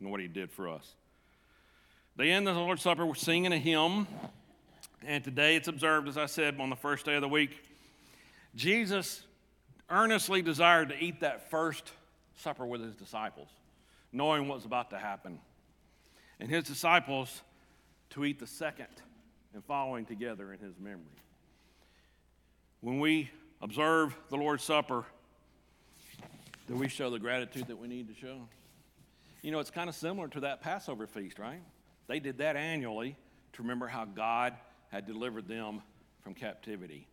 and 0.00 0.10
what 0.10 0.20
He 0.20 0.28
did 0.28 0.50
for 0.50 0.68
us. 0.68 0.94
They 2.16 2.30
end 2.30 2.46
the 2.46 2.52
Lord's 2.52 2.82
Supper 2.82 3.06
with 3.06 3.18
singing 3.18 3.52
a 3.52 3.58
hymn, 3.58 4.06
and 5.06 5.24
today 5.24 5.56
it's 5.56 5.68
observed, 5.68 6.08
as 6.08 6.18
I 6.18 6.26
said, 6.26 6.60
on 6.60 6.68
the 6.68 6.76
first 6.76 7.06
day 7.06 7.14
of 7.14 7.22
the 7.22 7.28
week. 7.28 7.62
Jesus 8.54 9.22
earnestly 9.88 10.42
desired 10.42 10.90
to 10.90 10.98
eat 10.98 11.20
that 11.20 11.50
first 11.50 11.90
supper 12.36 12.66
with 12.66 12.82
His 12.82 12.96
disciples, 12.96 13.48
knowing 14.12 14.48
what 14.48 14.56
was 14.56 14.64
about 14.64 14.90
to 14.90 14.98
happen. 14.98 15.38
And 16.38 16.48
His 16.48 16.64
disciples 16.64 17.42
to 18.10 18.24
eat 18.24 18.38
the 18.38 18.46
second 18.46 18.88
and 19.54 19.64
following 19.64 20.06
together 20.06 20.52
in 20.52 20.58
His 20.58 20.78
memory. 20.78 21.04
When 22.80 22.98
we 22.98 23.30
observe 23.60 24.16
the 24.30 24.36
Lord's 24.36 24.64
Supper, 24.64 25.04
do 26.66 26.74
we 26.74 26.88
show 26.88 27.10
the 27.10 27.18
gratitude 27.18 27.66
that 27.66 27.76
we 27.76 27.88
need 27.88 28.08
to 28.08 28.14
show? 28.14 28.40
You 29.42 29.50
know, 29.50 29.58
it's 29.58 29.70
kind 29.70 29.88
of 29.88 29.94
similar 29.94 30.28
to 30.28 30.40
that 30.40 30.62
Passover 30.62 31.06
feast, 31.06 31.38
right? 31.38 31.60
They 32.06 32.20
did 32.20 32.38
that 32.38 32.56
annually 32.56 33.16
to 33.54 33.62
remember 33.62 33.86
how 33.86 34.04
God 34.04 34.54
had 34.90 35.06
delivered 35.06 35.48
them 35.48 35.82
from 36.22 36.34
captivity. 36.34 37.06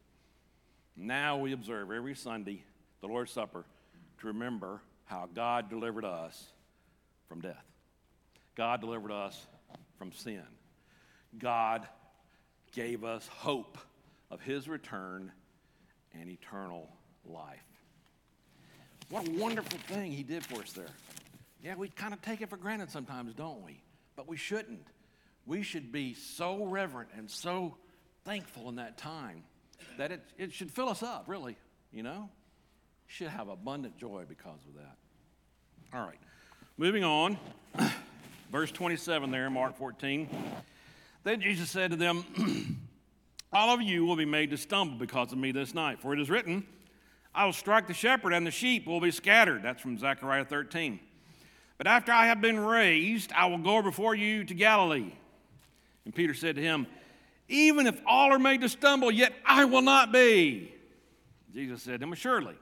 Now 0.97 1.37
we 1.37 1.53
observe 1.53 1.91
every 1.91 2.15
Sunday 2.15 2.63
the 3.01 3.07
Lord's 3.07 3.31
Supper 3.31 3.65
to 4.19 4.27
remember 4.27 4.81
how 5.05 5.29
God 5.31 5.69
delivered 5.69 6.03
us 6.03 6.51
from 7.29 7.39
death. 7.39 7.63
God 8.55 8.81
delivered 8.81 9.11
us 9.11 9.45
from 9.99 10.11
sin. 10.11 10.41
God 11.37 11.87
gave 12.73 13.03
us 13.03 13.27
hope 13.27 13.77
of 14.31 14.41
his 14.41 14.67
return 14.67 15.31
and 16.19 16.29
eternal 16.29 16.89
life. 17.23 17.59
What 19.09 19.27
a 19.27 19.31
wonderful 19.31 19.77
thing 19.87 20.11
he 20.11 20.23
did 20.23 20.43
for 20.43 20.61
us 20.61 20.71
there. 20.71 20.89
Yeah, 21.63 21.75
we 21.75 21.89
kind 21.89 22.13
of 22.13 22.21
take 22.23 22.41
it 22.41 22.49
for 22.49 22.57
granted 22.57 22.89
sometimes, 22.89 23.35
don't 23.35 23.63
we? 23.63 23.81
But 24.15 24.27
we 24.27 24.35
shouldn't. 24.35 24.87
We 25.45 25.61
should 25.61 25.91
be 25.91 26.15
so 26.15 26.65
reverent 26.65 27.09
and 27.15 27.29
so 27.29 27.77
thankful 28.25 28.67
in 28.67 28.75
that 28.77 28.97
time 28.97 29.43
that 29.97 30.11
it, 30.11 30.21
it 30.37 30.53
should 30.53 30.71
fill 30.71 30.89
us 30.89 31.03
up, 31.03 31.25
really, 31.27 31.57
you 31.91 32.03
know? 32.03 32.29
Should 33.07 33.29
have 33.29 33.47
abundant 33.47 33.97
joy 33.97 34.23
because 34.27 34.59
of 34.67 34.75
that. 34.75 34.97
All 35.93 36.05
right, 36.05 36.19
moving 36.77 37.03
on. 37.03 37.37
Verse 38.51 38.71
27 38.71 39.31
there, 39.31 39.49
Mark 39.49 39.77
14. 39.77 40.29
Then 41.23 41.41
Jesus 41.41 41.69
said 41.69 41.91
to 41.91 41.97
them, 41.97 42.79
All 43.53 43.73
of 43.73 43.81
you 43.81 44.05
will 44.05 44.15
be 44.15 44.25
made 44.25 44.51
to 44.51 44.57
stumble 44.57 44.97
because 44.97 45.31
of 45.31 45.37
me 45.37 45.51
this 45.51 45.73
night, 45.73 46.01
for 46.01 46.13
it 46.13 46.19
is 46.19 46.29
written, 46.29 46.65
I 47.33 47.45
will 47.45 47.53
strike 47.53 47.87
the 47.87 47.93
shepherd, 47.93 48.33
and 48.33 48.45
the 48.45 48.51
sheep 48.51 48.87
will 48.87 48.99
be 48.99 49.11
scattered. 49.11 49.63
That's 49.63 49.81
from 49.81 49.97
Zechariah 49.97 50.45
13. 50.45 50.99
But 51.77 51.87
after 51.87 52.11
I 52.11 52.25
have 52.25 52.41
been 52.41 52.59
raised, 52.59 53.31
I 53.31 53.45
will 53.45 53.59
go 53.59 53.81
before 53.81 54.15
you 54.15 54.43
to 54.43 54.53
Galilee. 54.53 55.13
And 56.03 56.15
Peter 56.15 56.33
said 56.33 56.55
to 56.55 56.61
him, 56.61 56.87
Even 57.47 57.87
if 57.87 57.99
all 58.05 58.33
are 58.33 58.39
made 58.39 58.61
to 58.61 58.69
stumble, 58.69 59.09
yet 59.09 59.33
I 59.45 59.65
will 59.65 59.81
not 59.81 60.11
be. 60.11 60.73
Jesus 61.53 61.81
said 61.81 62.01
to 62.01 62.07
him, 62.07 62.13
Surely, 62.13 62.55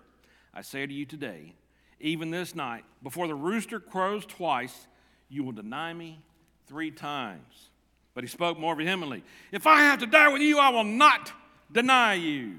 I 0.53 0.61
say 0.61 0.85
to 0.85 0.93
you 0.93 1.05
today, 1.05 1.53
even 1.99 2.29
this 2.29 2.55
night, 2.55 2.83
before 3.01 3.27
the 3.27 3.35
rooster 3.35 3.79
crows 3.79 4.25
twice, 4.25 4.87
you 5.29 5.43
will 5.43 5.51
deny 5.51 5.93
me 5.93 6.19
three 6.67 6.91
times. 6.91 7.69
But 8.13 8.23
he 8.23 8.27
spoke 8.27 8.59
more 8.59 8.75
vehemently, 8.75 9.23
If 9.51 9.67
I 9.67 9.81
have 9.81 9.99
to 9.99 10.05
die 10.05 10.29
with 10.29 10.41
you, 10.41 10.59
I 10.59 10.69
will 10.69 10.83
not 10.83 11.31
deny 11.71 12.13
you. 12.13 12.55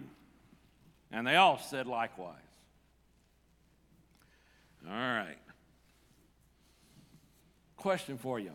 And 1.13 1.27
they 1.27 1.37
all 1.37 1.59
said 1.59 1.87
likewise. 1.87 2.35
All 4.89 4.95
right. 4.95 5.39
Question 7.77 8.19
for 8.19 8.39
you 8.39 8.51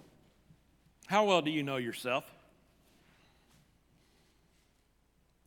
How 1.08 1.26
well 1.26 1.42
do 1.42 1.52
you 1.52 1.64
know 1.64 1.78
yourself? 1.78 2.26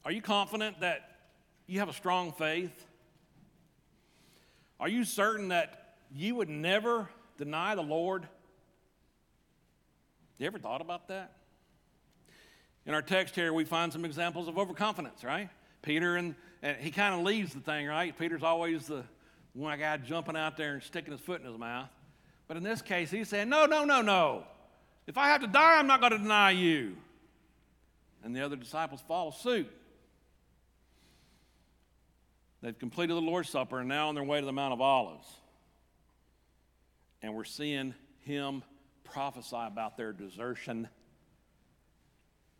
Are 0.04 0.12
you 0.12 0.20
confident 0.20 0.80
that 0.80 1.16
you 1.66 1.78
have 1.78 1.88
a 1.88 1.94
strong 1.94 2.32
faith? 2.32 2.86
Are 4.78 4.88
you 4.88 5.04
certain 5.04 5.48
that 5.48 5.94
you 6.14 6.34
would 6.34 6.50
never 6.50 7.08
deny 7.38 7.74
the 7.74 7.82
Lord? 7.82 8.28
You 10.36 10.46
ever 10.46 10.58
thought 10.58 10.82
about 10.82 11.08
that? 11.08 11.32
In 12.84 12.92
our 12.92 13.00
text 13.00 13.34
here, 13.34 13.54
we 13.54 13.64
find 13.64 13.90
some 13.90 14.04
examples 14.04 14.46
of 14.46 14.58
overconfidence, 14.58 15.24
right? 15.24 15.48
Peter, 15.80 16.16
and, 16.16 16.34
and 16.62 16.76
he 16.76 16.90
kind 16.90 17.14
of 17.14 17.22
leaves 17.22 17.54
the 17.54 17.60
thing, 17.60 17.86
right? 17.86 18.16
Peter's 18.18 18.42
always 18.42 18.86
the 18.86 19.04
one 19.54 19.78
guy 19.78 19.96
jumping 19.96 20.36
out 20.36 20.58
there 20.58 20.74
and 20.74 20.82
sticking 20.82 21.12
his 21.12 21.20
foot 21.20 21.40
in 21.40 21.46
his 21.46 21.58
mouth. 21.58 21.88
But 22.46 22.58
in 22.58 22.62
this 22.62 22.82
case, 22.82 23.10
he's 23.10 23.30
saying, 23.30 23.48
No, 23.48 23.64
no, 23.64 23.84
no, 23.84 24.02
no. 24.02 24.44
If 25.06 25.16
I 25.16 25.28
have 25.28 25.40
to 25.40 25.46
die, 25.46 25.78
I'm 25.78 25.86
not 25.86 26.00
going 26.00 26.12
to 26.12 26.18
deny 26.18 26.50
you. 26.50 26.96
And 28.22 28.36
the 28.36 28.42
other 28.42 28.56
disciples 28.56 29.02
follow 29.06 29.30
suit. 29.30 29.70
They've 32.64 32.78
completed 32.78 33.12
the 33.12 33.20
Lord's 33.20 33.50
Supper 33.50 33.80
and 33.80 33.90
now 33.90 34.08
on 34.08 34.14
their 34.14 34.24
way 34.24 34.40
to 34.40 34.46
the 34.46 34.52
Mount 34.52 34.72
of 34.72 34.80
Olives. 34.80 35.28
And 37.20 37.34
we're 37.34 37.44
seeing 37.44 37.92
him 38.20 38.62
prophesy 39.04 39.58
about 39.66 39.98
their 39.98 40.14
desertion 40.14 40.88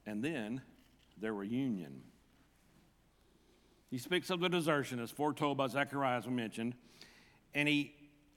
and 0.05 0.23
then 0.23 0.61
their 1.19 1.33
reunion. 1.33 2.03
He 3.91 3.97
speaks 3.97 4.29
of 4.29 4.41
the 4.41 4.51
desertion 4.51 5.01
as 5.01 5.11
foretold 5.11 5.57
by 5.57 5.69
Zechariah, 5.69 6.19
as 6.19 6.27
we 6.27 6.35
mentioned, 6.35 6.75
and 7.55 7.67
he 7.67 7.95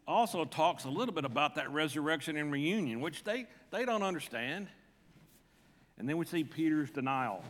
also 0.07 0.45
talks 0.45 0.86
a 0.86 0.89
little 0.89 1.13
bit 1.13 1.25
about 1.25 1.55
that 1.55 1.69
resurrection 1.74 2.38
and 2.38 2.50
reunion, 2.50 3.01
which 3.01 3.25
they, 3.25 3.45
they 3.71 3.83
don't 3.83 4.03
understand. 4.03 4.69
And 5.97 6.07
then 6.07 6.15
we 6.15 6.25
see 6.25 6.45
Peter's 6.45 6.91
denial, 6.91 7.43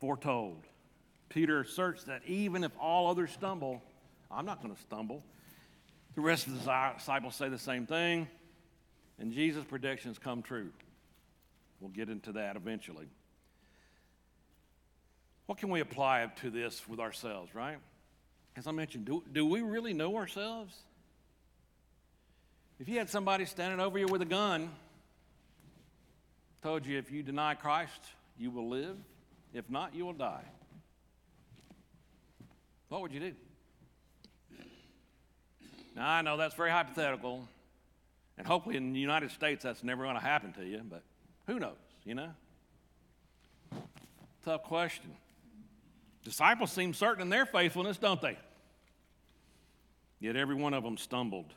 foretold. 0.00 0.65
Peter 1.28 1.60
asserts 1.60 2.04
that 2.04 2.22
even 2.26 2.64
if 2.64 2.72
all 2.80 3.10
others 3.10 3.30
stumble, 3.32 3.82
I'm 4.30 4.46
not 4.46 4.62
going 4.62 4.74
to 4.74 4.80
stumble. 4.82 5.22
The 6.14 6.20
rest 6.20 6.46
of 6.46 6.52
the 6.54 6.92
disciples 6.96 7.34
say 7.34 7.48
the 7.48 7.58
same 7.58 7.86
thing, 7.86 8.28
and 9.18 9.32
Jesus' 9.32 9.64
predictions 9.64 10.18
come 10.18 10.42
true. 10.42 10.70
We'll 11.80 11.90
get 11.90 12.08
into 12.08 12.32
that 12.32 12.56
eventually. 12.56 13.06
What 15.46 15.58
can 15.58 15.68
we 15.68 15.80
apply 15.80 16.30
to 16.40 16.50
this 16.50 16.88
with 16.88 17.00
ourselves, 17.00 17.54
right? 17.54 17.78
As 18.56 18.66
I 18.66 18.72
mentioned, 18.72 19.04
do, 19.04 19.22
do 19.32 19.46
we 19.46 19.60
really 19.60 19.92
know 19.92 20.16
ourselves? 20.16 20.74
If 22.80 22.88
you 22.88 22.98
had 22.98 23.08
somebody 23.08 23.44
standing 23.44 23.80
over 23.80 23.98
you 23.98 24.06
with 24.06 24.22
a 24.22 24.26
gun, 24.26 24.70
told 26.62 26.84
you 26.84 26.98
if 26.98 27.10
you 27.10 27.22
deny 27.22 27.54
Christ, 27.54 28.00
you 28.38 28.50
will 28.50 28.68
live, 28.68 28.96
if 29.54 29.70
not, 29.70 29.94
you 29.94 30.04
will 30.04 30.12
die, 30.12 30.44
what 32.88 33.02
would 33.02 33.12
you 33.12 33.20
do? 33.20 33.32
Now, 35.94 36.08
I 36.08 36.22
know 36.22 36.36
that's 36.36 36.54
very 36.54 36.70
hypothetical, 36.70 37.48
and 38.36 38.46
hopefully 38.46 38.76
in 38.76 38.92
the 38.92 39.00
United 39.00 39.30
States 39.30 39.62
that's 39.62 39.82
never 39.82 40.04
going 40.04 40.16
to 40.16 40.22
happen 40.22 40.52
to 40.54 40.64
you, 40.64 40.82
but 40.88 41.02
who 41.46 41.58
knows, 41.58 41.76
you 42.04 42.14
know? 42.14 42.30
Tough 44.44 44.64
question. 44.64 45.10
Disciples 46.22 46.70
seem 46.70 46.92
certain 46.92 47.22
in 47.22 47.28
their 47.30 47.46
faithfulness, 47.46 47.98
don't 47.98 48.20
they? 48.20 48.36
Yet 50.20 50.36
every 50.36 50.54
one 50.54 50.74
of 50.74 50.84
them 50.84 50.96
stumbled. 50.96 51.52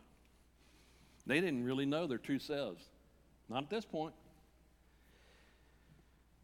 They 1.25 1.41
didn't 1.41 1.63
really 1.63 1.86
know 1.86 2.07
their 2.07 2.17
true 2.17 2.39
selves. 2.39 2.83
Not 3.50 3.63
at 3.63 3.69
this 3.69 3.86
point. 3.86 4.13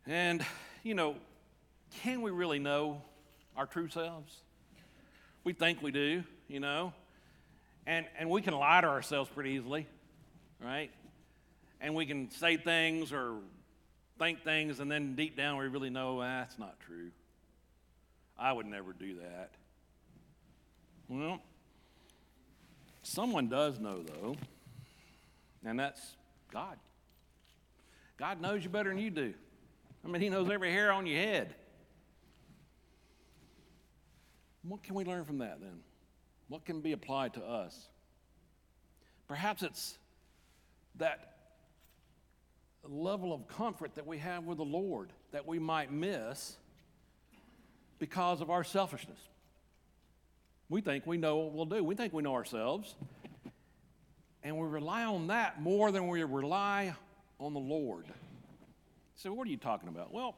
And, 0.05 0.45
you 0.83 0.95
know, 0.95 1.15
can 2.01 2.21
we 2.21 2.31
really 2.31 2.59
know 2.59 3.01
our 3.55 3.65
true 3.65 3.87
selves? 3.87 4.41
We 5.45 5.53
think 5.53 5.81
we 5.81 5.91
do, 5.91 6.25
you 6.49 6.59
know. 6.59 6.91
And, 7.87 8.05
and 8.19 8.29
we 8.29 8.41
can 8.41 8.53
lie 8.53 8.81
to 8.81 8.87
ourselves 8.87 9.29
pretty 9.33 9.51
easily, 9.51 9.87
right? 10.61 10.91
And 11.79 11.95
we 11.95 12.05
can 12.05 12.29
say 12.31 12.57
things 12.57 13.13
or 13.13 13.35
think 14.19 14.43
things, 14.43 14.81
and 14.81 14.91
then 14.91 15.15
deep 15.15 15.37
down 15.37 15.57
we 15.57 15.67
really 15.67 15.89
know 15.89 16.19
ah, 16.19 16.39
that's 16.39 16.59
not 16.59 16.77
true. 16.81 17.11
I 18.37 18.51
would 18.51 18.65
never 18.65 18.91
do 18.91 19.19
that. 19.21 19.51
Well, 21.07 21.39
someone 23.03 23.47
does 23.47 23.79
know, 23.79 24.03
though 24.03 24.35
and 25.65 25.79
that's 25.79 26.15
God. 26.53 26.77
God 28.17 28.39
knows 28.39 28.63
you 28.63 28.69
better 28.69 28.89
than 28.89 28.99
you 28.99 29.09
do. 29.09 29.33
I 30.03 30.07
mean, 30.07 30.21
He 30.21 30.29
knows 30.29 30.49
every 30.49 30.71
hair 30.71 30.91
on 30.91 31.05
your 31.05 31.19
head. 31.19 31.55
What 34.67 34.83
can 34.83 34.95
we 34.95 35.03
learn 35.03 35.25
from 35.25 35.39
that 35.39 35.59
then? 35.61 35.79
What 36.47 36.65
can 36.65 36.81
be 36.81 36.91
applied 36.91 37.33
to 37.35 37.43
us? 37.43 37.87
Perhaps 39.27 39.63
it's 39.63 39.97
that 40.97 41.35
level 42.83 43.33
of 43.33 43.47
comfort 43.47 43.95
that 43.95 44.05
we 44.05 44.19
have 44.19 44.45
with 44.45 44.57
the 44.57 44.65
Lord 44.65 45.11
that 45.31 45.47
we 45.47 45.59
might 45.59 45.91
miss 45.91 46.55
because 47.99 48.41
of 48.41 48.49
our 48.49 48.63
selfishness. 48.63 49.19
We 50.69 50.81
think 50.81 51.05
we 51.05 51.17
know 51.17 51.37
what 51.37 51.53
we'll 51.53 51.65
do. 51.65 51.83
We 51.83 51.95
think 51.95 52.13
we 52.13 52.23
know 52.23 52.33
ourselves. 52.33 52.95
And 54.43 54.57
we 54.57 54.67
rely 54.67 55.03
on 55.05 55.27
that 55.27 55.61
more 55.61 55.91
than 55.91 56.07
we 56.07 56.23
rely 56.23 56.95
on 57.39 57.53
the 57.53 57.59
Lord. 57.59 58.05
So, 59.15 59.33
what 59.33 59.47
are 59.47 59.51
you 59.51 59.57
talking 59.57 59.89
about? 59.89 60.13
Well, 60.13 60.35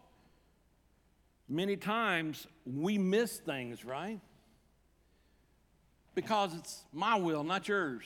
many 1.49 1.77
times 1.77 2.47
we 2.65 2.97
miss 2.97 3.37
things, 3.37 3.85
right? 3.85 4.19
Because 6.15 6.53
it's 6.55 6.83
my 6.91 7.15
will, 7.15 7.43
not 7.43 7.67
yours. 7.67 8.03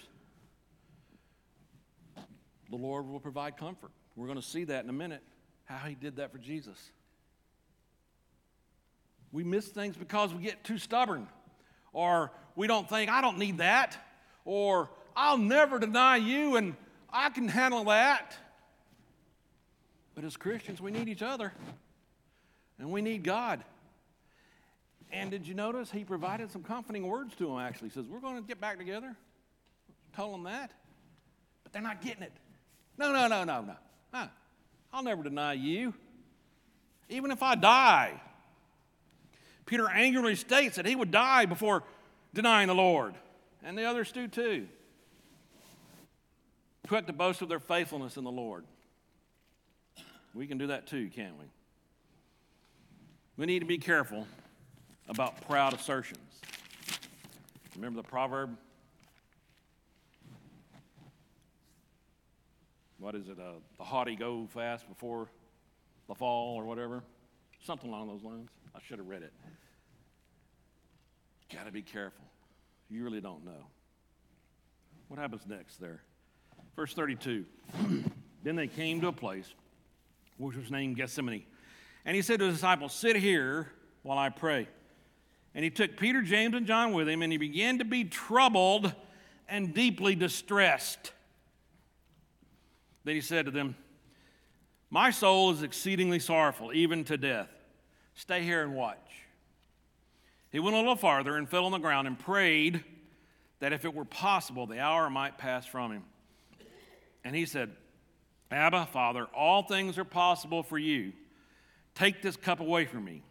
The 2.69 2.75
Lord 2.75 3.07
will 3.07 3.19
provide 3.19 3.57
comfort. 3.57 3.91
We're 4.15 4.27
going 4.27 4.39
to 4.39 4.45
see 4.45 4.65
that 4.65 4.83
in 4.83 4.89
a 4.89 4.93
minute, 4.93 5.21
how 5.65 5.87
He 5.87 5.95
did 5.95 6.17
that 6.17 6.31
for 6.31 6.37
Jesus. 6.37 6.77
We 9.31 9.43
miss 9.43 9.67
things 9.67 9.95
because 9.95 10.33
we 10.33 10.43
get 10.43 10.63
too 10.63 10.77
stubborn, 10.77 11.27
or 11.93 12.31
we 12.55 12.67
don't 12.67 12.87
think, 12.87 13.09
I 13.09 13.21
don't 13.21 13.37
need 13.37 13.59
that, 13.59 13.97
or 14.45 14.89
I'll 15.15 15.37
never 15.37 15.79
deny 15.79 16.17
you, 16.17 16.57
and 16.57 16.75
I 17.09 17.29
can 17.29 17.47
handle 17.47 17.85
that. 17.85 18.35
But 20.15 20.25
as 20.25 20.35
Christians, 20.35 20.81
we 20.81 20.91
need 20.91 21.07
each 21.07 21.21
other 21.21 21.53
and 22.81 22.91
we 22.91 23.01
need 23.01 23.23
God. 23.23 23.63
And 25.11 25.29
did 25.29 25.47
you 25.47 25.53
notice 25.53 25.91
he 25.91 26.03
provided 26.03 26.51
some 26.51 26.63
comforting 26.63 27.07
words 27.07 27.35
to 27.35 27.45
them 27.45 27.59
actually? 27.59 27.89
He 27.89 27.93
says, 27.93 28.05
We're 28.07 28.19
going 28.19 28.35
to 28.35 28.41
get 28.41 28.59
back 28.59 28.77
together. 28.77 29.15
Told 30.15 30.33
them 30.33 30.43
that. 30.43 30.71
But 31.63 31.71
they're 31.71 31.81
not 31.81 32.01
getting 32.01 32.23
it. 32.23 32.31
No, 32.97 33.13
no, 33.13 33.27
no, 33.27 33.43
no, 33.43 33.61
no. 33.61 33.75
Huh. 34.11 34.27
I'll 34.91 35.03
never 35.03 35.23
deny 35.23 35.53
you. 35.53 35.93
Even 37.07 37.31
if 37.31 37.43
I 37.43 37.55
die. 37.55 38.19
Peter 39.65 39.87
angrily 39.89 40.35
states 40.35 40.77
that 40.77 40.85
he 40.85 40.95
would 40.95 41.11
die 41.11 41.45
before 41.45 41.83
denying 42.33 42.67
the 42.67 42.75
Lord. 42.75 43.13
And 43.63 43.77
the 43.77 43.85
others 43.85 44.11
do 44.11 44.27
too. 44.27 44.67
Quick 46.87 47.05
to 47.07 47.13
boast 47.13 47.41
of 47.41 47.47
their 47.47 47.59
faithfulness 47.59 48.17
in 48.17 48.23
the 48.23 48.31
Lord. 48.31 48.65
We 50.33 50.47
can 50.47 50.57
do 50.57 50.67
that 50.67 50.87
too, 50.87 51.09
can't 51.09 51.37
we? 51.37 51.45
We 53.41 53.47
need 53.47 53.61
to 53.61 53.65
be 53.65 53.79
careful 53.79 54.27
about 55.09 55.47
proud 55.47 55.73
assertions. 55.73 56.41
Remember 57.75 57.99
the 57.99 58.07
proverb? 58.07 58.55
What 62.99 63.15
is 63.15 63.29
it? 63.29 63.39
Uh, 63.39 63.53
the 63.79 63.83
haughty 63.83 64.15
go 64.15 64.47
fast 64.53 64.87
before 64.87 65.27
the 66.07 66.13
fall 66.13 66.55
or 66.55 66.65
whatever? 66.65 67.01
Something 67.65 67.89
along 67.89 68.09
those 68.09 68.21
lines. 68.21 68.51
I 68.75 68.79
should 68.87 68.99
have 68.99 69.07
read 69.07 69.23
it. 69.23 69.33
Got 71.51 71.65
to 71.65 71.71
be 71.71 71.81
careful. 71.81 72.25
You 72.91 73.03
really 73.03 73.21
don't 73.21 73.43
know. 73.43 73.65
What 75.07 75.19
happens 75.19 75.47
next 75.47 75.81
there? 75.81 76.03
Verse 76.75 76.93
32. 76.93 77.45
then 78.43 78.55
they 78.55 78.67
came 78.67 79.01
to 79.01 79.07
a 79.07 79.11
place 79.11 79.51
which 80.37 80.55
was 80.55 80.69
named 80.69 80.95
Gethsemane. 80.95 81.45
And 82.05 82.15
he 82.15 82.21
said 82.21 82.39
to 82.39 82.45
his 82.45 82.55
disciples, 82.55 82.93
Sit 82.93 83.15
here 83.15 83.71
while 84.03 84.17
I 84.17 84.29
pray. 84.29 84.67
And 85.53 85.63
he 85.63 85.69
took 85.69 85.97
Peter, 85.97 86.21
James, 86.21 86.55
and 86.55 86.65
John 86.65 86.93
with 86.93 87.09
him, 87.09 87.21
and 87.21 87.31
he 87.31 87.37
began 87.37 87.79
to 87.79 87.85
be 87.85 88.03
troubled 88.03 88.93
and 89.47 89.73
deeply 89.73 90.15
distressed. 90.15 91.11
Then 93.03 93.15
he 93.15 93.21
said 93.21 93.45
to 93.45 93.51
them, 93.51 93.75
My 94.89 95.11
soul 95.11 95.51
is 95.51 95.61
exceedingly 95.61 96.19
sorrowful, 96.19 96.71
even 96.73 97.03
to 97.05 97.17
death. 97.17 97.49
Stay 98.15 98.43
here 98.43 98.63
and 98.63 98.75
watch. 98.75 98.97
He 100.51 100.59
went 100.59 100.75
a 100.75 100.79
little 100.79 100.95
farther 100.95 101.37
and 101.37 101.49
fell 101.49 101.65
on 101.65 101.71
the 101.71 101.77
ground 101.77 102.07
and 102.07 102.17
prayed 102.17 102.83
that 103.59 103.73
if 103.73 103.85
it 103.85 103.93
were 103.93 104.05
possible, 104.05 104.67
the 104.67 104.79
hour 104.79 105.09
might 105.09 105.37
pass 105.37 105.65
from 105.65 105.91
him. 105.91 106.03
And 107.23 107.35
he 107.35 107.45
said, 107.45 107.71
Abba, 108.49 108.87
Father, 108.87 109.25
all 109.35 109.63
things 109.63 109.97
are 109.97 110.05
possible 110.05 110.63
for 110.63 110.77
you. 110.77 111.13
Take 111.95 112.21
this 112.21 112.35
cup 112.35 112.59
away 112.59 112.85
from 112.85 113.05
me. 113.05 113.23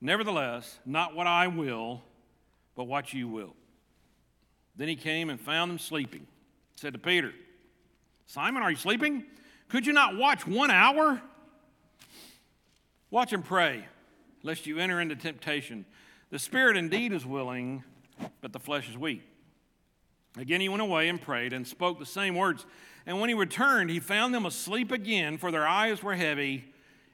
Nevertheless, 0.00 0.78
not 0.84 1.14
what 1.14 1.26
I 1.26 1.46
will, 1.46 2.02
but 2.74 2.84
what 2.84 3.14
you 3.14 3.28
will. 3.28 3.54
Then 4.76 4.88
he 4.88 4.96
came 4.96 5.30
and 5.30 5.40
found 5.40 5.70
them 5.70 5.78
sleeping. 5.78 6.26
Said 6.74 6.94
to 6.94 6.98
Peter, 6.98 7.32
Simon, 8.26 8.62
are 8.62 8.70
you 8.70 8.76
sleeping? 8.76 9.24
Could 9.68 9.86
you 9.86 9.92
not 9.92 10.16
watch 10.16 10.46
one 10.46 10.70
hour? 10.70 11.20
Watch 13.10 13.32
and 13.32 13.44
pray, 13.44 13.86
lest 14.42 14.66
you 14.66 14.78
enter 14.78 15.00
into 15.00 15.14
temptation. 15.14 15.84
The 16.30 16.38
spirit 16.38 16.76
indeed 16.76 17.12
is 17.12 17.26
willing, 17.26 17.84
but 18.40 18.52
the 18.52 18.58
flesh 18.58 18.88
is 18.88 18.96
weak. 18.96 19.22
Again, 20.38 20.62
he 20.62 20.68
went 20.68 20.82
away 20.82 21.08
and 21.08 21.20
prayed 21.20 21.52
and 21.52 21.66
spoke 21.66 21.98
the 21.98 22.06
same 22.06 22.34
words. 22.34 22.64
And 23.04 23.20
when 23.20 23.28
he 23.28 23.34
returned, 23.34 23.90
he 23.90 24.00
found 24.00 24.34
them 24.34 24.46
asleep 24.46 24.90
again, 24.90 25.36
for 25.36 25.50
their 25.50 25.66
eyes 25.66 26.02
were 26.02 26.14
heavy, 26.14 26.71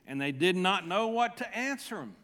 and 0.08 0.18
they 0.18 0.32
did 0.32 0.56
not 0.56 0.88
know 0.88 1.08
what 1.08 1.36
to 1.36 1.56
answer 1.56 1.98
him. 1.98 2.16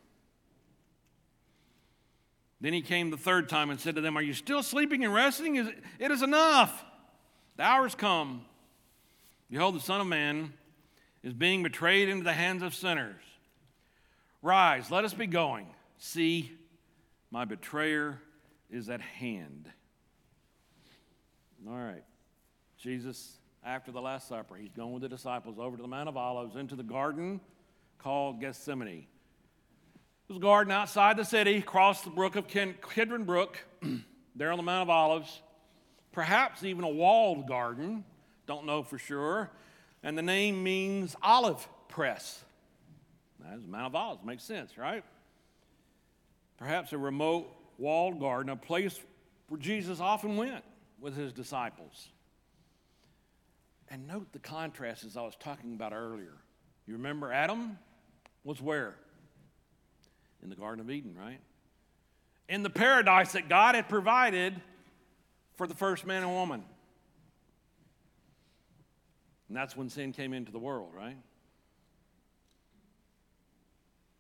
Then 2.60 2.72
he 2.72 2.80
came 2.80 3.10
the 3.10 3.18
third 3.18 3.50
time 3.50 3.68
and 3.68 3.78
said 3.78 3.94
to 3.96 4.00
them, 4.00 4.16
Are 4.16 4.22
you 4.22 4.32
still 4.32 4.62
sleeping 4.62 5.04
and 5.04 5.12
resting? 5.12 5.56
It 5.56 6.10
is 6.10 6.22
enough. 6.22 6.82
The 7.58 7.62
hour's 7.62 7.94
come. 7.94 8.46
Behold, 9.50 9.76
the 9.76 9.80
Son 9.80 10.00
of 10.00 10.06
Man 10.06 10.54
is 11.22 11.34
being 11.34 11.62
betrayed 11.62 12.08
into 12.08 12.24
the 12.24 12.32
hands 12.32 12.62
of 12.62 12.74
sinners. 12.74 13.20
Rise, 14.40 14.90
let 14.90 15.04
us 15.04 15.12
be 15.12 15.26
going. 15.26 15.66
See, 15.98 16.52
my 17.30 17.44
betrayer 17.44 18.18
is 18.70 18.88
at 18.88 19.02
hand. 19.02 19.70
All 21.68 21.74
right. 21.74 22.04
Jesus, 22.78 23.36
after 23.64 23.92
the 23.92 24.00
Last 24.00 24.28
Supper, 24.28 24.56
he's 24.56 24.72
going 24.72 24.92
with 24.92 25.02
the 25.02 25.08
disciples 25.08 25.58
over 25.58 25.76
to 25.76 25.82
the 25.82 25.88
Mount 25.88 26.08
of 26.08 26.16
Olives 26.16 26.56
into 26.56 26.76
the 26.76 26.82
garden 26.82 27.40
called 28.04 28.38
Gethsemane. 28.38 29.06
It 30.28 30.28
was 30.28 30.36
a 30.36 30.40
garden 30.40 30.70
outside 30.70 31.16
the 31.16 31.24
city, 31.24 31.56
across 31.56 32.02
the 32.02 32.10
brook 32.10 32.36
of 32.36 32.46
Kidron 32.46 33.24
Brook, 33.24 33.58
there 34.36 34.50
on 34.52 34.58
the 34.58 34.62
Mount 34.62 34.82
of 34.82 34.90
Olives. 34.90 35.40
Perhaps 36.12 36.62
even 36.64 36.84
a 36.84 36.88
walled 36.88 37.48
garden, 37.48 38.04
don't 38.46 38.66
know 38.66 38.82
for 38.82 38.98
sure. 38.98 39.50
And 40.02 40.18
the 40.18 40.22
name 40.22 40.62
means 40.62 41.16
olive 41.22 41.66
press. 41.88 42.44
That's 43.40 43.66
Mount 43.66 43.86
of 43.86 43.94
Olives, 43.94 44.22
makes 44.22 44.44
sense, 44.44 44.76
right? 44.76 45.02
Perhaps 46.58 46.92
a 46.92 46.98
remote 46.98 47.50
walled 47.78 48.20
garden, 48.20 48.50
a 48.50 48.56
place 48.56 49.00
where 49.48 49.58
Jesus 49.58 49.98
often 49.98 50.36
went 50.36 50.62
with 51.00 51.16
his 51.16 51.32
disciples. 51.32 52.08
And 53.88 54.06
note 54.06 54.30
the 54.32 54.40
contrast 54.40 55.04
as 55.04 55.16
I 55.16 55.22
was 55.22 55.36
talking 55.36 55.72
about 55.72 55.94
earlier. 55.94 56.34
You 56.86 56.94
remember 56.94 57.32
Adam 57.32 57.78
was 58.44 58.60
where? 58.60 58.94
In 60.42 60.50
the 60.50 60.56
Garden 60.56 60.80
of 60.80 60.90
Eden, 60.90 61.16
right? 61.18 61.40
In 62.48 62.62
the 62.62 62.70
paradise 62.70 63.32
that 63.32 63.48
God 63.48 63.74
had 63.74 63.88
provided 63.88 64.60
for 65.56 65.66
the 65.66 65.74
first 65.74 66.06
man 66.06 66.22
and 66.22 66.32
woman. 66.32 66.62
And 69.48 69.56
that's 69.56 69.76
when 69.76 69.88
sin 69.88 70.12
came 70.12 70.32
into 70.32 70.52
the 70.52 70.58
world, 70.58 70.90
right? 70.94 71.16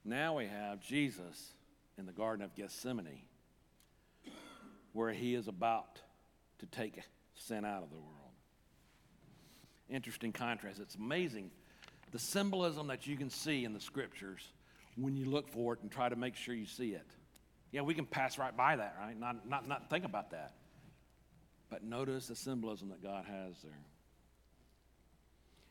Now 0.04 0.36
we 0.38 0.46
have 0.46 0.80
Jesus 0.80 1.52
in 1.98 2.06
the 2.06 2.12
Garden 2.12 2.44
of 2.44 2.54
Gethsemane, 2.54 3.22
where 4.92 5.12
he 5.12 5.34
is 5.34 5.48
about 5.48 6.00
to 6.58 6.66
take 6.66 7.00
sin 7.34 7.64
out 7.64 7.82
of 7.82 7.90
the 7.90 7.96
world. 7.96 8.10
Interesting 9.88 10.32
contrast. 10.32 10.78
It's 10.78 10.94
amazing 10.94 11.50
the 12.14 12.20
symbolism 12.20 12.86
that 12.86 13.08
you 13.08 13.16
can 13.16 13.28
see 13.28 13.64
in 13.64 13.72
the 13.72 13.80
scriptures 13.80 14.52
when 14.96 15.16
you 15.16 15.24
look 15.24 15.48
for 15.48 15.72
it 15.74 15.80
and 15.82 15.90
try 15.90 16.08
to 16.08 16.14
make 16.14 16.36
sure 16.36 16.54
you 16.54 16.64
see 16.64 16.90
it. 16.90 17.06
Yeah, 17.72 17.80
we 17.80 17.92
can 17.92 18.06
pass 18.06 18.38
right 18.38 18.56
by 18.56 18.76
that, 18.76 18.94
right? 19.00 19.18
Not, 19.18 19.48
not, 19.48 19.66
not 19.66 19.90
think 19.90 20.04
about 20.04 20.30
that. 20.30 20.54
But 21.70 21.82
notice 21.82 22.28
the 22.28 22.36
symbolism 22.36 22.90
that 22.90 23.02
God 23.02 23.24
has 23.24 23.60
there. 23.64 23.80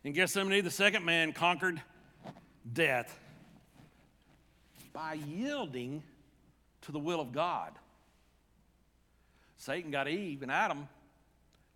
In 0.04 0.12
Gethsemane, 0.12 0.66
the 0.66 0.70
second 0.70 1.06
man 1.06 1.32
conquered 1.32 1.82
death 2.74 3.18
by 4.92 5.14
yielding 5.14 6.04
to 6.82 6.92
the 6.92 7.00
will 7.00 7.22
of 7.22 7.32
God. 7.32 7.72
Satan 9.56 9.92
got 9.92 10.10
Eve 10.10 10.42
and 10.42 10.52
Adam 10.52 10.90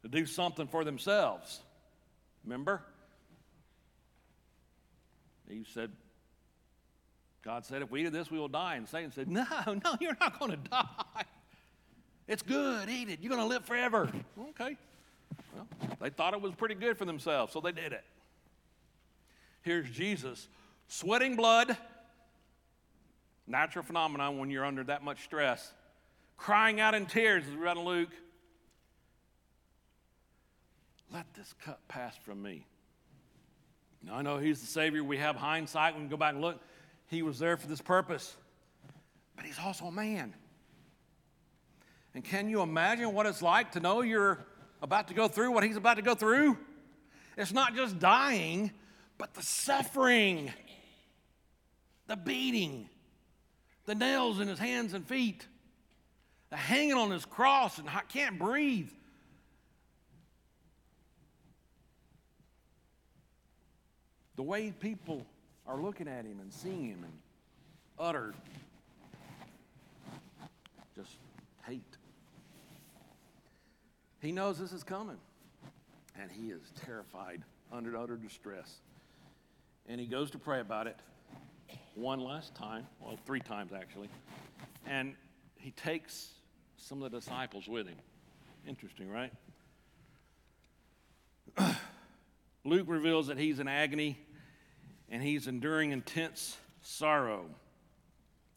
to 0.02 0.10
do 0.10 0.26
something 0.26 0.68
for 0.68 0.84
themselves. 0.84 1.62
Remember? 2.44 2.82
Eve 5.50 5.68
said, 5.74 5.92
God 7.44 7.66
said, 7.66 7.82
if 7.82 7.90
we 7.92 8.04
do 8.04 8.10
this, 8.10 8.30
we 8.30 8.40
will 8.40 8.48
die. 8.48 8.76
And 8.76 8.88
Satan 8.88 9.12
said, 9.12 9.30
No, 9.30 9.46
no, 9.68 9.96
you're 10.02 10.18
not 10.20 10.40
going 10.40 10.52
to 10.52 10.58
die. 10.58 11.24
It's 12.28 12.44
good, 12.44 12.90
eat 12.90 13.10
it. 13.10 13.20
You're 13.22 13.30
going 13.30 13.42
to 13.42 13.48
live 13.48 13.64
forever. 13.64 14.10
Okay. 14.50 14.76
Well, 15.56 15.68
they 16.02 16.10
thought 16.10 16.34
it 16.34 16.42
was 16.42 16.54
pretty 16.56 16.76
good 16.76 16.98
for 16.98 17.06
themselves, 17.06 17.54
so 17.54 17.62
they 17.62 17.72
did 17.72 17.94
it. 17.94 18.04
Here's 19.62 19.90
Jesus 19.90 20.48
sweating 20.88 21.36
blood, 21.36 21.76
natural 23.46 23.84
phenomenon 23.84 24.38
when 24.38 24.50
you're 24.50 24.66
under 24.66 24.84
that 24.84 25.04
much 25.04 25.24
stress, 25.24 25.74
crying 26.38 26.80
out 26.80 26.96
in 26.96 27.06
tears, 27.06 27.44
as 27.46 27.52
we 27.52 27.58
read 27.58 27.78
in 27.78 27.84
Luke. 27.84 28.12
Let 31.14 31.34
this 31.34 31.54
cup 31.64 31.82
pass 31.88 32.18
from 32.18 32.42
me. 32.42 32.66
I 34.12 34.22
know 34.22 34.38
He's 34.38 34.62
the 34.62 34.68
Savior. 34.68 35.04
We 35.04 35.18
have 35.18 35.36
hindsight. 35.36 35.96
We 35.96 36.02
can 36.02 36.10
go 36.10 36.18
back 36.18 36.34
and 36.34 36.42
look. 36.42 36.60
He 37.08 37.22
was 37.22 37.40
there 37.40 37.58
for 37.58 37.68
this 37.68 37.82
purpose. 37.82 38.36
But 39.36 39.46
He's 39.46 39.60
also 39.60 39.86
a 39.86 39.92
man. 39.92 40.34
And 42.14 42.24
can 42.24 42.50
you 42.50 42.62
imagine 42.62 43.14
what 43.14 43.26
it's 43.26 43.42
like 43.42 43.74
to 43.74 43.80
know 43.80 44.02
you're 44.02 44.46
about 44.82 45.10
to 45.10 45.14
go 45.14 45.28
through 45.28 45.52
what 45.52 45.64
He's 45.64 45.78
about 45.78 45.96
to 45.98 46.02
go 46.02 46.16
through? 46.16 46.58
It's 47.38 47.54
not 47.54 47.76
just 47.76 48.00
dying, 48.00 48.72
but 49.18 49.34
the 49.36 49.44
suffering, 49.44 50.52
the 52.08 52.16
beating, 52.16 52.90
the 53.86 53.96
nails 53.96 54.40
in 54.40 54.48
his 54.48 54.60
hands 54.60 54.94
and 54.94 55.08
feet, 55.08 55.48
the 56.50 56.58
hanging 56.58 56.94
on 56.94 57.12
his 57.12 57.26
cross 57.26 57.78
and 57.78 57.90
I 57.90 58.02
can't 58.08 58.40
breathe. 58.40 58.90
The 64.38 64.44
way 64.44 64.72
people 64.72 65.26
are 65.68 65.78
looking 65.78 66.08
at 66.08 66.24
him 66.24 66.40
and 66.40 66.54
seeing 66.54 66.86
him 66.86 67.04
and 67.04 67.14
utter 68.00 68.34
just 70.96 71.12
hate. 71.68 71.98
He 74.22 74.32
knows 74.32 74.58
this 74.58 74.72
is 74.72 74.84
coming, 74.84 75.18
and 76.20 76.32
he 76.32 76.50
is 76.50 76.62
terrified, 76.86 77.42
under 77.72 77.98
utter 77.98 78.16
distress. 78.16 78.78
And 79.88 80.00
he 80.00 80.08
goes 80.08 80.32
to 80.32 80.40
pray 80.40 80.60
about 80.60 80.88
it 80.88 80.98
one 81.96 82.20
last 82.20 82.56
time, 82.56 82.88
well, 83.00 83.18
three 83.26 83.40
times 83.40 83.74
actually, 83.74 84.10
and 84.86 85.16
he 85.56 85.72
takes 85.72 86.30
some 86.78 87.02
of 87.02 87.12
the 87.12 87.20
disciples 87.20 87.68
with 87.68 87.88
him. 87.88 87.98
Interesting, 88.68 89.10
right? 89.10 89.34
Luke 92.64 92.86
reveals 92.88 93.28
that 93.28 93.38
he's 93.38 93.60
in 93.60 93.68
agony 93.68 94.18
and 95.10 95.22
he's 95.22 95.48
enduring 95.48 95.92
intense 95.92 96.58
sorrow. 96.82 97.46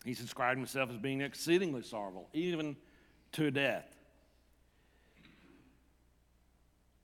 He's 0.05 0.19
described 0.19 0.59
himself 0.59 0.91
as 0.91 0.97
being 0.97 1.21
exceedingly 1.21 1.83
sorrowful, 1.83 2.29
even 2.33 2.77
to 3.33 3.51
death. 3.51 3.87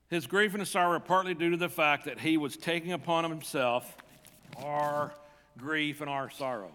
His 0.09 0.25
grief 0.25 0.53
and 0.53 0.61
his 0.61 0.69
sorrow 0.69 0.97
are 0.97 0.99
partly 0.99 1.33
due 1.33 1.51
to 1.51 1.57
the 1.57 1.69
fact 1.69 2.05
that 2.05 2.19
he 2.19 2.37
was 2.37 2.55
taking 2.55 2.93
upon 2.93 3.29
himself 3.29 3.97
our 4.63 5.13
grief 5.57 6.01
and 6.01 6.09
our 6.09 6.29
sorrow. 6.29 6.71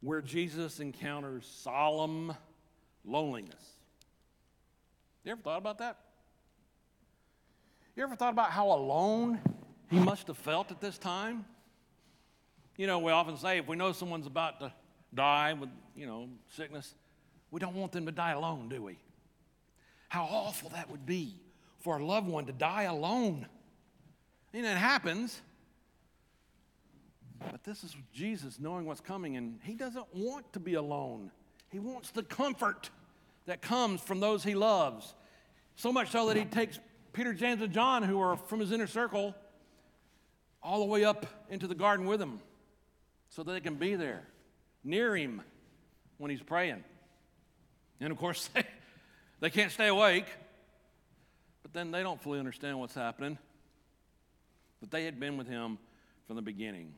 Where 0.00 0.22
Jesus 0.22 0.80
encounters 0.80 1.46
solemn 1.62 2.34
loneliness. 3.04 3.62
You 5.24 5.32
ever 5.32 5.42
thought 5.42 5.58
about 5.58 5.78
that? 5.78 5.98
You 7.96 8.02
ever 8.02 8.16
thought 8.16 8.32
about 8.32 8.50
how 8.50 8.70
alone 8.70 9.40
he 9.90 9.98
must 9.98 10.26
have 10.26 10.38
felt 10.38 10.70
at 10.70 10.80
this 10.80 10.98
time? 10.98 11.44
You 12.76 12.86
know, 12.86 12.98
we 12.98 13.12
often 13.12 13.36
say 13.36 13.58
if 13.58 13.66
we 13.66 13.76
know 13.76 13.92
someone's 13.92 14.26
about 14.26 14.60
to 14.60 14.72
die 15.14 15.54
with, 15.54 15.70
you 15.96 16.06
know, 16.06 16.28
sickness, 16.54 16.94
we 17.50 17.60
don't 17.60 17.74
want 17.74 17.92
them 17.92 18.06
to 18.06 18.12
die 18.12 18.32
alone, 18.32 18.68
do 18.68 18.82
we? 18.82 18.98
How 20.08 20.24
awful 20.24 20.70
that 20.70 20.90
would 20.90 21.06
be 21.06 21.36
for 21.80 21.98
a 21.98 22.04
loved 22.04 22.28
one 22.28 22.46
to 22.46 22.52
die 22.52 22.82
alone. 22.82 23.46
And 24.52 24.66
it 24.66 24.76
happens. 24.76 25.40
But 27.50 27.64
this 27.64 27.84
is 27.84 27.94
Jesus 28.12 28.58
knowing 28.58 28.86
what's 28.86 29.00
coming, 29.00 29.36
and 29.36 29.58
he 29.62 29.74
doesn't 29.74 30.06
want 30.14 30.52
to 30.54 30.60
be 30.60 30.74
alone. 30.74 31.30
He 31.70 31.78
wants 31.78 32.10
the 32.10 32.22
comfort 32.22 32.90
that 33.46 33.62
comes 33.62 34.00
from 34.00 34.20
those 34.20 34.42
he 34.42 34.54
loves. 34.54 35.14
So 35.76 35.92
much 35.92 36.10
so 36.10 36.26
that 36.28 36.36
he 36.36 36.44
takes 36.44 36.80
Peter, 37.12 37.32
James, 37.32 37.62
and 37.62 37.72
John, 37.72 38.02
who 38.02 38.20
are 38.20 38.36
from 38.36 38.60
his 38.60 38.72
inner 38.72 38.86
circle, 38.86 39.34
all 40.62 40.80
the 40.80 40.86
way 40.86 41.04
up 41.04 41.26
into 41.50 41.66
the 41.66 41.74
garden 41.74 42.06
with 42.06 42.20
him 42.20 42.40
so 43.28 43.42
that 43.42 43.52
they 43.52 43.60
can 43.60 43.74
be 43.74 43.94
there 43.94 44.26
near 44.84 45.16
him 45.16 45.42
when 46.18 46.30
he's 46.30 46.42
praying. 46.42 46.82
And 48.00 48.10
of 48.10 48.18
course, 48.18 48.48
they, 48.54 48.64
they 49.40 49.50
can't 49.50 49.72
stay 49.72 49.88
awake, 49.88 50.26
but 51.62 51.72
then 51.72 51.90
they 51.90 52.02
don't 52.02 52.20
fully 52.20 52.38
understand 52.38 52.78
what's 52.78 52.94
happening. 52.94 53.38
But 54.80 54.90
they 54.90 55.04
had 55.04 55.18
been 55.18 55.36
with 55.36 55.48
him 55.48 55.78
from 56.26 56.36
the 56.36 56.42
beginning. 56.42 56.92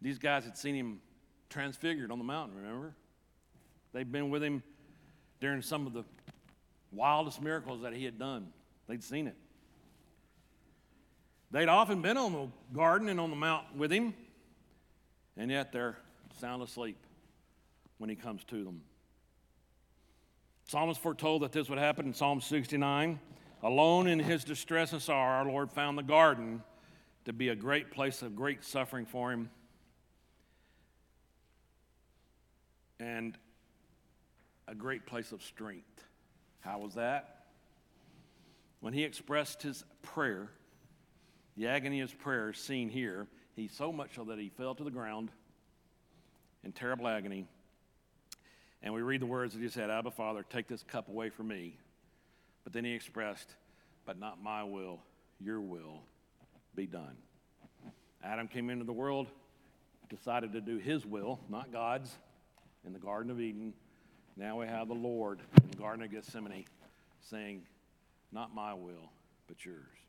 These 0.00 0.18
guys 0.18 0.44
had 0.44 0.56
seen 0.56 0.74
him 0.74 1.00
transfigured 1.48 2.10
on 2.10 2.18
the 2.18 2.24
mountain, 2.24 2.56
remember? 2.56 2.94
They'd 3.92 4.10
been 4.10 4.30
with 4.30 4.42
him 4.42 4.62
during 5.40 5.62
some 5.62 5.86
of 5.86 5.92
the 5.92 6.04
wildest 6.92 7.40
miracles 7.40 7.82
that 7.82 7.92
he 7.92 8.04
had 8.04 8.18
done. 8.18 8.48
They'd 8.88 9.02
seen 9.02 9.26
it. 9.26 9.36
They'd 11.52 11.68
often 11.68 12.00
been 12.00 12.16
on 12.16 12.32
the 12.32 12.48
garden 12.74 13.10
and 13.10 13.20
on 13.20 13.28
the 13.28 13.36
mountain 13.36 13.78
with 13.78 13.92
him, 13.92 14.14
and 15.36 15.50
yet 15.50 15.70
they're 15.70 15.98
sound 16.40 16.62
asleep 16.62 16.96
when 17.98 18.08
he 18.08 18.16
comes 18.16 18.42
to 18.44 18.64
them. 18.64 18.80
Psalmist 20.66 21.00
foretold 21.00 21.42
that 21.42 21.52
this 21.52 21.68
would 21.68 21.78
happen 21.78 22.06
in 22.06 22.14
Psalm 22.14 22.40
69. 22.40 23.20
Alone 23.62 24.06
in 24.06 24.18
his 24.18 24.44
distress 24.44 24.94
and 24.94 25.02
sorrow, 25.02 25.44
our 25.44 25.44
Lord 25.44 25.70
found 25.70 25.98
the 25.98 26.02
garden 26.02 26.62
to 27.26 27.34
be 27.34 27.50
a 27.50 27.54
great 27.54 27.90
place 27.90 28.22
of 28.22 28.34
great 28.34 28.64
suffering 28.64 29.04
for 29.04 29.30
him 29.30 29.50
and 32.98 33.36
a 34.66 34.74
great 34.74 35.04
place 35.04 35.32
of 35.32 35.42
strength. 35.42 36.04
How 36.60 36.78
was 36.78 36.94
that? 36.94 37.44
When 38.80 38.94
he 38.94 39.04
expressed 39.04 39.62
his 39.62 39.84
prayer, 40.02 40.50
the 41.56 41.68
agony 41.68 42.00
of 42.00 42.10
his 42.10 42.18
prayer 42.18 42.50
is 42.50 42.58
seen 42.58 42.88
here. 42.88 43.26
He 43.54 43.68
so 43.68 43.92
much 43.92 44.14
so 44.16 44.24
that 44.24 44.38
he 44.38 44.48
fell 44.48 44.74
to 44.74 44.84
the 44.84 44.90
ground 44.90 45.30
in 46.64 46.72
terrible 46.72 47.06
agony. 47.06 47.46
And 48.82 48.94
we 48.94 49.02
read 49.02 49.20
the 49.20 49.26
words 49.26 49.54
that 49.54 49.62
he 49.62 49.68
said, 49.68 49.90
Abba, 49.90 50.10
Father, 50.10 50.44
take 50.48 50.66
this 50.66 50.82
cup 50.82 51.08
away 51.08 51.30
from 51.30 51.48
me. 51.48 51.76
But 52.64 52.72
then 52.72 52.84
he 52.84 52.92
expressed, 52.92 53.54
But 54.06 54.18
not 54.18 54.42
my 54.42 54.64
will, 54.64 55.00
your 55.40 55.60
will 55.60 56.02
be 56.74 56.86
done. 56.86 57.16
Adam 58.24 58.48
came 58.48 58.70
into 58.70 58.84
the 58.84 58.92
world, 58.92 59.26
decided 60.08 60.52
to 60.52 60.60
do 60.60 60.78
his 60.78 61.04
will, 61.04 61.40
not 61.48 61.72
God's 61.72 62.16
in 62.84 62.92
the 62.92 62.98
Garden 62.98 63.30
of 63.30 63.40
Eden. 63.40 63.72
Now 64.36 64.60
we 64.60 64.66
have 64.66 64.88
the 64.88 64.94
Lord 64.94 65.40
in 65.62 65.70
the 65.70 65.76
Garden 65.76 66.04
of 66.04 66.10
Gethsemane 66.10 66.64
saying, 67.20 67.62
Not 68.30 68.54
my 68.54 68.74
will, 68.74 69.10
but 69.46 69.64
yours. 69.64 70.01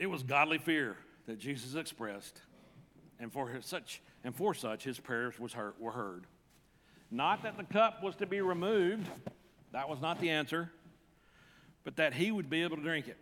It 0.00 0.08
was 0.08 0.22
godly 0.22 0.56
fear 0.56 0.96
that 1.26 1.38
Jesus 1.38 1.74
expressed, 1.74 2.40
and 3.20 3.30
for 3.30 3.50
such 3.60 4.00
and 4.24 4.34
for 4.34 4.54
such 4.54 4.82
his 4.82 4.98
prayers 4.98 5.38
was 5.38 5.52
heard, 5.52 5.74
were 5.78 5.92
heard. 5.92 6.24
Not 7.10 7.42
that 7.42 7.58
the 7.58 7.64
cup 7.64 8.02
was 8.02 8.16
to 8.16 8.26
be 8.26 8.40
removed, 8.40 9.06
that 9.72 9.90
was 9.90 10.00
not 10.00 10.18
the 10.18 10.30
answer, 10.30 10.72
but 11.84 11.96
that 11.96 12.14
he 12.14 12.32
would 12.32 12.48
be 12.48 12.62
able 12.62 12.78
to 12.78 12.82
drink 12.82 13.08
it. 13.08 13.18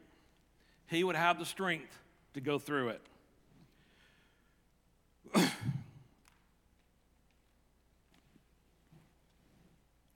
He 0.86 1.02
would 1.02 1.16
have 1.16 1.40
the 1.40 1.44
strength 1.44 1.98
to 2.34 2.40
go 2.40 2.58
through 2.58 2.90
it. 2.90 3.02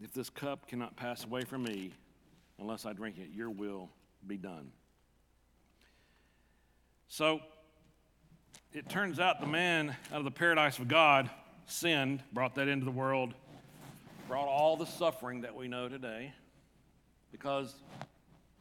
If 0.01 0.12
this 0.12 0.31
cup 0.31 0.66
cannot 0.66 0.96
pass 0.96 1.25
away 1.25 1.44
from 1.44 1.62
me 1.62 1.92
unless 2.59 2.85
I 2.85 2.92
drink 2.92 3.18
it, 3.18 3.29
your 3.33 3.51
will 3.51 3.88
be 4.27 4.37
done. 4.37 4.72
So 7.12 7.40
it 8.72 8.88
turns 8.88 9.20
out 9.20 9.38
the 9.42 9.46
man 9.46 9.94
out 10.11 10.20
of 10.20 10.25
the 10.25 10.31
paradise 10.31 10.79
of 10.79 10.88
God 10.88 11.29
sinned, 11.66 12.22
brought 12.33 12.55
that 12.55 12.68
into 12.68 12.87
the 12.87 12.90
world, 12.90 13.35
brought 14.29 14.48
all 14.48 14.79
the 14.79 14.87
suffering 14.87 15.42
that 15.42 15.55
we 15.55 15.68
know 15.68 15.90
today. 15.90 16.33
Because 17.31 17.75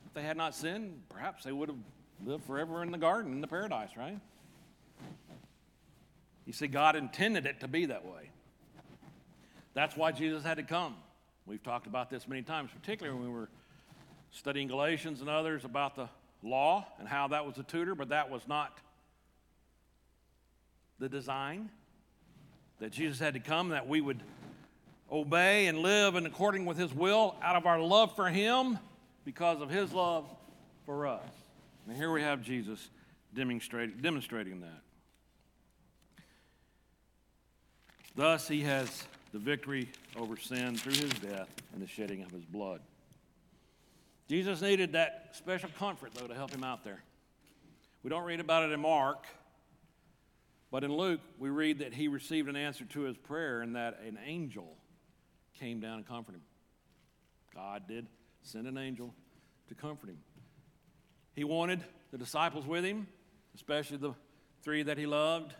if 0.05 0.13
they 0.13 0.21
had 0.21 0.35
not 0.35 0.53
sinned, 0.53 1.01
perhaps 1.07 1.45
they 1.45 1.53
would 1.53 1.69
have 1.69 1.77
lived 2.25 2.43
forever 2.43 2.83
in 2.83 2.91
the 2.91 2.97
garden, 2.97 3.31
in 3.31 3.39
the 3.39 3.47
paradise, 3.47 3.91
right? 3.95 4.19
You 6.45 6.51
see, 6.51 6.67
God 6.67 6.97
intended 6.97 7.45
it 7.45 7.61
to 7.61 7.69
be 7.69 7.85
that 7.85 8.03
way. 8.03 8.31
That's 9.73 9.95
why 9.95 10.11
Jesus 10.11 10.43
had 10.43 10.57
to 10.57 10.63
come. 10.63 10.97
We've 11.45 11.63
talked 11.63 11.87
about 11.87 12.09
this 12.09 12.27
many 12.27 12.41
times, 12.41 12.69
particularly 12.77 13.17
when 13.17 13.29
we 13.29 13.33
were 13.33 13.47
studying 14.31 14.67
Galatians 14.67 15.21
and 15.21 15.29
others 15.29 15.63
about 15.63 15.95
the 15.95 16.09
law 16.43 16.85
and 16.99 17.07
how 17.07 17.27
that 17.29 17.45
was 17.45 17.57
a 17.57 17.63
tutor, 17.63 17.95
but 17.95 18.09
that 18.09 18.29
was 18.29 18.47
not 18.47 18.77
the 20.99 21.09
design. 21.09 21.69
That 22.79 22.91
Jesus 22.91 23.19
had 23.19 23.35
to 23.35 23.39
come, 23.39 23.69
that 23.69 23.87
we 23.87 24.01
would 24.01 24.21
obey 25.11 25.67
and 25.67 25.79
live 25.79 26.15
in 26.15 26.25
according 26.25 26.65
with 26.65 26.77
his 26.77 26.93
will 26.93 27.35
out 27.41 27.55
of 27.55 27.65
our 27.65 27.79
love 27.79 28.15
for 28.15 28.29
him 28.29 28.79
because 29.25 29.61
of 29.61 29.69
his 29.69 29.91
love 29.93 30.25
for 30.85 31.05
us. 31.05 31.23
And 31.87 31.95
here 31.95 32.11
we 32.11 32.21
have 32.21 32.41
Jesus 32.41 32.89
demonstrating, 33.35 33.97
demonstrating 33.97 34.61
that. 34.61 34.81
Thus, 38.15 38.47
he 38.47 38.61
has 38.61 39.07
the 39.31 39.39
victory 39.39 39.89
over 40.17 40.37
sin 40.37 40.75
through 40.75 40.93
his 40.93 41.13
death 41.13 41.49
and 41.73 41.81
the 41.81 41.87
shedding 41.87 42.23
of 42.23 42.31
his 42.31 42.43
blood. 42.43 42.81
Jesus 44.31 44.61
needed 44.61 44.93
that 44.93 45.31
special 45.33 45.69
comfort, 45.77 46.13
though, 46.13 46.25
to 46.25 46.33
help 46.33 46.51
him 46.51 46.63
out 46.63 46.85
there. 46.85 47.03
We 48.01 48.09
don't 48.09 48.23
read 48.23 48.39
about 48.39 48.63
it 48.63 48.71
in 48.71 48.79
Mark, 48.79 49.25
but 50.71 50.85
in 50.85 50.93
Luke, 50.93 51.19
we 51.37 51.49
read 51.49 51.79
that 51.79 51.93
he 51.93 52.07
received 52.07 52.47
an 52.47 52.55
answer 52.55 52.85
to 52.85 53.01
his 53.01 53.17
prayer 53.17 53.61
and 53.61 53.75
that 53.75 53.99
an 54.07 54.17
angel 54.25 54.77
came 55.59 55.81
down 55.81 55.97
and 55.97 56.07
comforted 56.07 56.39
him. 56.39 56.45
God 57.53 57.89
did 57.89 58.07
send 58.41 58.67
an 58.67 58.77
angel 58.77 59.13
to 59.67 59.75
comfort 59.75 60.11
him. 60.11 60.19
He 61.33 61.43
wanted 61.43 61.83
the 62.11 62.17
disciples 62.17 62.65
with 62.65 62.85
him, 62.85 63.07
especially 63.53 63.97
the 63.97 64.13
three 64.63 64.83
that 64.83 64.97
he 64.97 65.07
loved, 65.07 65.53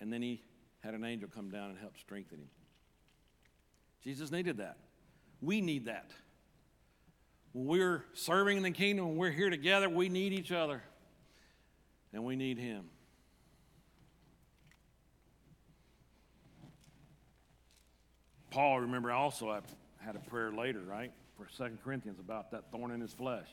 and 0.00 0.12
then 0.12 0.22
he 0.22 0.42
had 0.80 0.94
an 0.94 1.04
angel 1.04 1.28
come 1.32 1.50
down 1.50 1.70
and 1.70 1.78
help 1.78 1.96
strengthen 1.98 2.38
him. 2.38 2.50
Jesus 4.02 4.32
needed 4.32 4.56
that. 4.56 4.76
We 5.40 5.60
need 5.60 5.84
that. 5.84 6.10
When 7.52 7.66
we're 7.66 8.04
serving 8.14 8.56
in 8.56 8.62
the 8.62 8.70
kingdom, 8.70 9.16
we're 9.16 9.30
here 9.30 9.50
together, 9.50 9.88
we 9.88 10.08
need 10.08 10.32
each 10.32 10.52
other 10.52 10.82
and 12.12 12.24
we 12.24 12.36
need 12.36 12.58
Him. 12.58 12.84
Paul, 18.50 18.80
remember, 18.80 19.10
also 19.10 19.50
I 19.50 19.60
had 20.04 20.14
a 20.14 20.18
prayer 20.18 20.52
later, 20.52 20.80
right, 20.80 21.10
for 21.38 21.46
Second 21.50 21.78
Corinthians 21.82 22.18
about 22.20 22.50
that 22.50 22.70
thorn 22.70 22.90
in 22.90 23.00
his 23.00 23.12
flesh. 23.12 23.48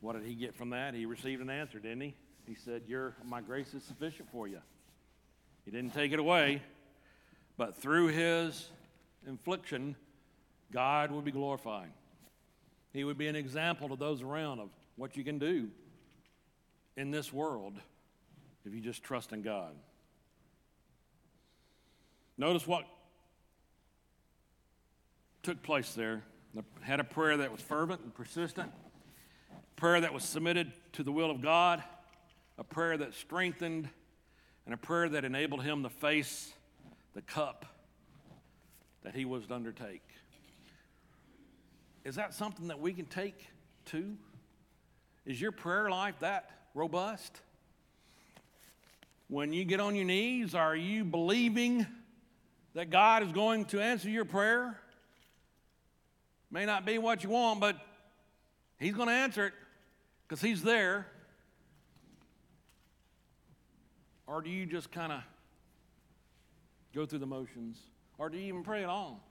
What 0.00 0.14
did 0.14 0.24
he 0.24 0.34
get 0.34 0.56
from 0.56 0.70
that? 0.70 0.94
He 0.94 1.06
received 1.06 1.40
an 1.40 1.50
answer, 1.50 1.78
didn't 1.78 2.00
he? 2.00 2.14
He 2.46 2.56
said, 2.56 2.82
Your 2.88 3.14
my 3.24 3.40
grace 3.40 3.72
is 3.74 3.84
sufficient 3.84 4.28
for 4.32 4.48
you. 4.48 4.58
He 5.64 5.70
didn't 5.70 5.94
take 5.94 6.10
it 6.12 6.18
away, 6.18 6.62
but 7.56 7.76
through 7.76 8.08
his 8.08 8.70
infliction, 9.26 9.94
God 10.72 11.12
would 11.12 11.24
be 11.24 11.30
glorified. 11.30 11.90
He 12.92 13.04
would 13.04 13.18
be 13.18 13.28
an 13.28 13.36
example 13.36 13.88
to 13.88 13.96
those 13.96 14.22
around 14.22 14.60
of 14.60 14.70
what 14.96 15.16
you 15.16 15.24
can 15.24 15.38
do 15.38 15.68
in 16.96 17.10
this 17.10 17.32
world 17.32 17.74
if 18.64 18.74
you 18.74 18.80
just 18.80 19.02
trust 19.02 19.32
in 19.32 19.42
God. 19.42 19.74
Notice 22.36 22.66
what 22.66 22.84
took 25.42 25.62
place 25.62 25.94
there. 25.94 26.22
Had 26.80 27.00
a 27.00 27.04
prayer 27.04 27.36
that 27.36 27.52
was 27.52 27.60
fervent 27.60 28.00
and 28.00 28.14
persistent, 28.14 28.70
a 29.52 29.80
prayer 29.80 30.00
that 30.00 30.12
was 30.12 30.24
submitted 30.24 30.72
to 30.94 31.02
the 31.02 31.12
will 31.12 31.30
of 31.30 31.40
God, 31.40 31.82
a 32.58 32.64
prayer 32.64 32.96
that 32.96 33.14
strengthened, 33.14 33.88
and 34.66 34.74
a 34.74 34.76
prayer 34.76 35.08
that 35.08 35.24
enabled 35.24 35.62
him 35.62 35.82
to 35.84 35.88
face 35.88 36.52
the 37.14 37.22
cup 37.22 37.66
that 39.02 39.14
he 39.14 39.24
was 39.24 39.46
to 39.46 39.54
undertake. 39.54 40.02
Is 42.04 42.14
that 42.16 42.34
something 42.34 42.68
that 42.68 42.80
we 42.80 42.92
can 42.92 43.06
take 43.06 43.48
too? 43.84 44.16
Is 45.26 45.40
your 45.40 45.52
prayer 45.52 45.90
life 45.90 46.14
that 46.20 46.50
robust? 46.74 47.40
When 49.28 49.52
you 49.52 49.64
get 49.64 49.80
on 49.80 49.94
your 49.94 50.06
knees, 50.06 50.54
are 50.54 50.74
you 50.74 51.04
believing 51.04 51.86
that 52.74 52.90
God 52.90 53.22
is 53.22 53.32
going 53.32 53.66
to 53.66 53.80
answer 53.80 54.08
your 54.08 54.24
prayer? 54.24 54.80
May 56.50 56.66
not 56.66 56.84
be 56.84 56.98
what 56.98 57.22
you 57.22 57.30
want, 57.30 57.60
but 57.60 57.76
He's 58.78 58.94
going 58.94 59.08
to 59.08 59.14
answer 59.14 59.46
it 59.46 59.52
because 60.26 60.40
He's 60.40 60.62
there. 60.62 61.06
Or 64.26 64.40
do 64.40 64.50
you 64.50 64.66
just 64.66 64.90
kind 64.90 65.12
of 65.12 65.20
go 66.94 67.04
through 67.06 67.18
the 67.18 67.26
motions? 67.26 67.78
Or 68.18 68.28
do 68.28 68.38
you 68.38 68.44
even 68.44 68.62
pray 68.62 68.82
at 68.82 68.88
all? 68.88 69.22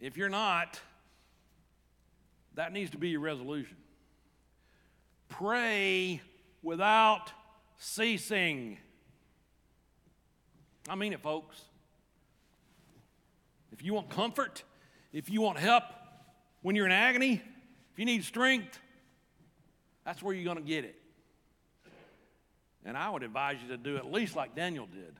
If 0.00 0.16
you're 0.16 0.28
not, 0.28 0.80
that 2.54 2.72
needs 2.72 2.90
to 2.90 2.98
be 2.98 3.10
your 3.10 3.20
resolution. 3.20 3.76
Pray 5.28 6.20
without 6.62 7.32
ceasing. 7.78 8.78
I 10.88 10.94
mean 10.94 11.12
it, 11.12 11.20
folks. 11.20 11.60
If 13.72 13.82
you 13.82 13.94
want 13.94 14.10
comfort, 14.10 14.62
if 15.12 15.30
you 15.30 15.40
want 15.40 15.58
help 15.58 15.84
when 16.62 16.76
you're 16.76 16.86
in 16.86 16.92
agony, 16.92 17.42
if 17.92 17.98
you 17.98 18.04
need 18.04 18.24
strength, 18.24 18.78
that's 20.04 20.22
where 20.22 20.34
you're 20.34 20.44
going 20.44 20.56
to 20.56 20.62
get 20.62 20.84
it. 20.84 21.00
And 22.84 22.96
I 22.96 23.10
would 23.10 23.22
advise 23.22 23.56
you 23.62 23.68
to 23.68 23.76
do 23.76 23.96
at 23.96 24.10
least 24.10 24.36
like 24.36 24.54
Daniel 24.54 24.86
did 24.86 25.18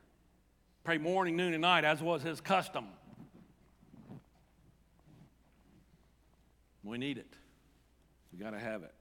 pray 0.85 0.99
morning, 0.99 1.35
noon, 1.35 1.55
and 1.55 1.63
night, 1.63 1.83
as 1.83 2.03
was 2.03 2.23
his 2.23 2.41
custom. 2.43 2.87
We 6.85 6.99
need 6.99 7.17
it. 7.17 7.33
We 8.33 8.39
got 8.39 8.51
to 8.51 8.59
have 8.59 8.83
it. 8.83 8.95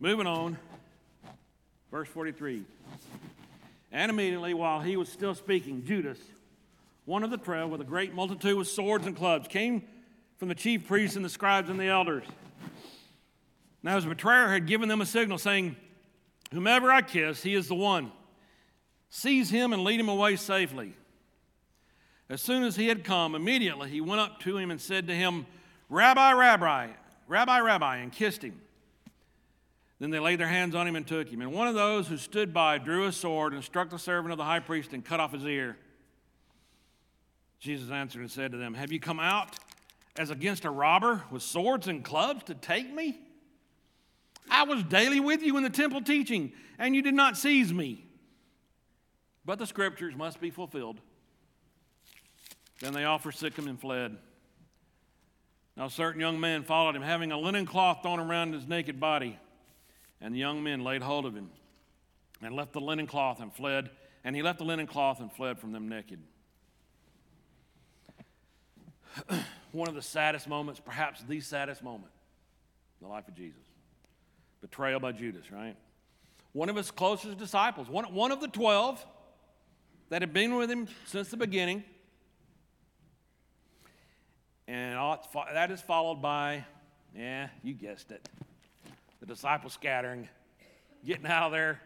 Moving 0.00 0.26
on, 0.26 0.58
verse 1.90 2.08
43. 2.08 2.64
And 3.92 4.10
immediately, 4.10 4.52
while 4.52 4.80
he 4.80 4.96
was 4.96 5.08
still 5.08 5.36
speaking, 5.36 5.84
Judas, 5.84 6.18
one 7.04 7.22
of 7.22 7.30
the 7.30 7.36
twelve, 7.36 7.70
with 7.70 7.80
a 7.80 7.84
great 7.84 8.12
multitude 8.12 8.56
with 8.56 8.66
swords 8.66 9.06
and 9.06 9.16
clubs, 9.16 9.46
came 9.46 9.84
from 10.36 10.48
the 10.48 10.54
chief 10.54 10.88
priests 10.88 11.14
and 11.14 11.24
the 11.24 11.28
scribes 11.28 11.70
and 11.70 11.78
the 11.78 11.86
elders. 11.86 12.24
Now 13.84 13.94
his 13.94 14.04
betrayer 14.04 14.48
had 14.48 14.66
given 14.66 14.88
them 14.88 15.00
a 15.00 15.06
signal, 15.06 15.38
saying, 15.38 15.76
Whomever 16.52 16.90
I 16.90 17.02
kiss, 17.02 17.42
he 17.42 17.54
is 17.54 17.68
the 17.68 17.74
one. 17.74 18.10
Seize 19.10 19.48
him 19.48 19.72
and 19.72 19.84
lead 19.84 20.00
him 20.00 20.08
away 20.08 20.36
safely. 20.36 20.94
As 22.28 22.40
soon 22.40 22.62
as 22.62 22.76
he 22.76 22.88
had 22.88 23.04
come, 23.04 23.34
immediately 23.34 23.90
he 23.90 24.00
went 24.00 24.20
up 24.20 24.40
to 24.40 24.56
him 24.56 24.70
and 24.70 24.80
said 24.80 25.06
to 25.08 25.14
him, 25.14 25.46
Rabbi, 25.90 26.32
Rabbi, 26.32 26.88
Rabbi, 27.28 27.60
Rabbi, 27.60 27.96
and 27.98 28.10
kissed 28.10 28.42
him. 28.42 28.60
Then 30.00 30.10
they 30.10 30.18
laid 30.18 30.40
their 30.40 30.48
hands 30.48 30.74
on 30.74 30.86
him 30.86 30.96
and 30.96 31.06
took 31.06 31.28
him. 31.28 31.40
And 31.40 31.52
one 31.52 31.68
of 31.68 31.74
those 31.74 32.08
who 32.08 32.16
stood 32.16 32.52
by 32.52 32.78
drew 32.78 33.06
a 33.06 33.12
sword 33.12 33.52
and 33.52 33.62
struck 33.62 33.90
the 33.90 33.98
servant 33.98 34.32
of 34.32 34.38
the 34.38 34.44
high 34.44 34.60
priest 34.60 34.92
and 34.92 35.04
cut 35.04 35.20
off 35.20 35.32
his 35.32 35.44
ear. 35.44 35.76
Jesus 37.60 37.90
answered 37.90 38.20
and 38.20 38.30
said 38.30 38.52
to 38.52 38.58
them, 38.58 38.74
Have 38.74 38.92
you 38.92 39.00
come 39.00 39.20
out 39.20 39.56
as 40.16 40.30
against 40.30 40.64
a 40.64 40.70
robber 40.70 41.22
with 41.30 41.42
swords 41.42 41.88
and 41.88 42.04
clubs 42.04 42.44
to 42.44 42.54
take 42.54 42.92
me? 42.92 43.18
I 44.50 44.64
was 44.64 44.82
daily 44.82 45.20
with 45.20 45.42
you 45.42 45.56
in 45.56 45.62
the 45.62 45.70
temple 45.70 46.02
teaching, 46.02 46.52
and 46.78 46.94
you 46.94 47.02
did 47.02 47.14
not 47.14 47.36
seize 47.36 47.72
me. 47.72 48.04
But 49.44 49.58
the 49.58 49.66
scriptures 49.66 50.14
must 50.14 50.40
be 50.40 50.50
fulfilled. 50.50 51.00
Then 52.84 52.92
they 52.92 53.04
forsook 53.18 53.56
him 53.56 53.66
and 53.66 53.80
fled. 53.80 54.14
Now, 55.74 55.86
a 55.86 55.90
certain 55.90 56.20
young 56.20 56.38
man 56.38 56.64
followed 56.64 56.94
him, 56.94 57.00
having 57.00 57.32
a 57.32 57.38
linen 57.38 57.64
cloth 57.64 58.00
thrown 58.02 58.20
around 58.20 58.52
his 58.52 58.68
naked 58.68 59.00
body. 59.00 59.38
And 60.20 60.34
the 60.34 60.38
young 60.38 60.62
men 60.62 60.84
laid 60.84 61.00
hold 61.00 61.24
of 61.24 61.34
him 61.34 61.48
and 62.42 62.54
left 62.54 62.74
the 62.74 62.82
linen 62.82 63.06
cloth 63.06 63.40
and 63.40 63.50
fled. 63.50 63.88
And 64.22 64.36
he 64.36 64.42
left 64.42 64.58
the 64.58 64.66
linen 64.66 64.86
cloth 64.86 65.20
and 65.20 65.32
fled 65.32 65.58
from 65.58 65.72
them 65.72 65.88
naked. 65.88 66.20
One 69.72 69.88
of 69.88 69.94
the 69.94 70.02
saddest 70.02 70.46
moments, 70.46 70.78
perhaps 70.78 71.22
the 71.22 71.40
saddest 71.40 71.82
moment 71.82 72.12
in 73.00 73.06
the 73.06 73.12
life 73.12 73.26
of 73.28 73.34
Jesus 73.34 73.62
betrayal 74.60 75.00
by 75.00 75.12
Judas, 75.12 75.50
right? 75.50 75.76
One 76.52 76.68
of 76.68 76.76
his 76.76 76.90
closest 76.90 77.38
disciples, 77.38 77.88
one, 77.88 78.12
one 78.14 78.30
of 78.30 78.42
the 78.42 78.48
12 78.48 79.04
that 80.10 80.20
had 80.20 80.34
been 80.34 80.54
with 80.54 80.70
him 80.70 80.86
since 81.06 81.30
the 81.30 81.38
beginning. 81.38 81.82
And 84.66 84.98
that 85.52 85.70
is 85.70 85.80
followed 85.80 86.22
by, 86.22 86.64
yeah, 87.16 87.48
you 87.62 87.74
guessed 87.74 88.10
it, 88.10 88.28
the 89.20 89.26
disciples 89.26 89.74
scattering, 89.74 90.28
getting 91.04 91.26
out 91.26 91.44
of 91.44 91.52
there 91.52 91.80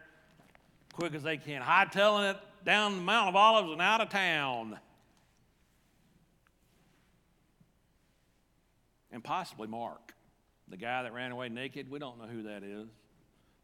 quick 0.92 1.14
as 1.14 1.22
they 1.22 1.36
can, 1.36 1.62
hightailing 1.62 2.32
it 2.32 2.36
down 2.64 2.96
the 2.96 3.02
Mount 3.02 3.28
of 3.28 3.36
Olives 3.36 3.72
and 3.72 3.80
out 3.80 4.00
of 4.00 4.08
town. 4.08 4.78
And 9.12 9.22
possibly 9.22 9.68
Mark, 9.68 10.14
the 10.68 10.76
guy 10.76 11.02
that 11.02 11.12
ran 11.12 11.30
away 11.30 11.48
naked. 11.48 11.90
We 11.90 11.98
don't 11.98 12.18
know 12.18 12.26
who 12.26 12.42
that 12.44 12.62
is. 12.62 12.88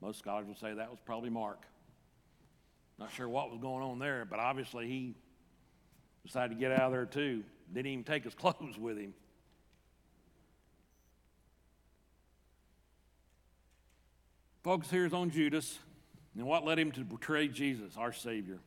Most 0.00 0.18
scholars 0.18 0.46
would 0.46 0.58
say 0.58 0.74
that 0.74 0.90
was 0.90 0.98
probably 1.04 1.30
Mark. 1.30 1.62
Not 2.98 3.12
sure 3.12 3.28
what 3.28 3.50
was 3.50 3.58
going 3.60 3.82
on 3.82 3.98
there, 3.98 4.24
but 4.24 4.38
obviously 4.38 4.86
he 4.86 5.14
decided 6.24 6.54
to 6.54 6.60
get 6.60 6.72
out 6.72 6.82
of 6.82 6.92
there 6.92 7.06
too. 7.06 7.42
Didn't 7.72 7.86
even 7.86 8.04
take 8.04 8.24
his 8.24 8.34
clothes 8.34 8.78
with 8.78 8.98
him. 8.98 9.14
Focus 14.62 14.90
here 14.90 15.04
is 15.04 15.12
on 15.12 15.30
Judas 15.30 15.78
and 16.36 16.46
what 16.46 16.64
led 16.64 16.78
him 16.78 16.90
to 16.92 17.00
betray 17.00 17.48
Jesus, 17.48 17.96
our 17.96 18.12
Savior. 18.12 18.58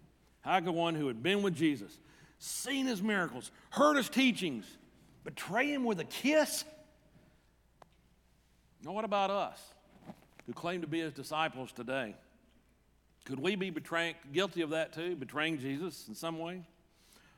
How 0.41 0.59
could 0.59 0.69
one 0.69 0.95
who 0.95 1.07
had 1.07 1.21
been 1.21 1.41
with 1.41 1.55
Jesus, 1.55 1.91
seen 2.39 2.85
his 2.85 3.01
miracles, 3.01 3.51
heard 3.71 3.97
his 3.97 4.07
teachings, 4.07 4.65
betray 5.23 5.73
him 5.73 5.83
with 5.83 5.99
a 5.99 6.05
kiss? 6.05 6.63
Now, 8.83 8.91
what 8.93 9.05
about 9.05 9.31
us 9.31 9.59
who 10.45 10.53
claim 10.53 10.81
to 10.81 10.87
be 10.87 10.99
his 10.99 11.13
disciples 11.13 11.71
today? 11.71 12.15
Could 13.25 13.39
we 13.39 13.55
be 13.55 13.71
betraying, 13.71 14.15
guilty 14.31 14.61
of 14.61 14.69
that 14.69 14.93
too, 14.93 15.15
betraying 15.15 15.57
Jesus 15.57 16.07
in 16.07 16.15
some 16.15 16.39
way? 16.39 16.61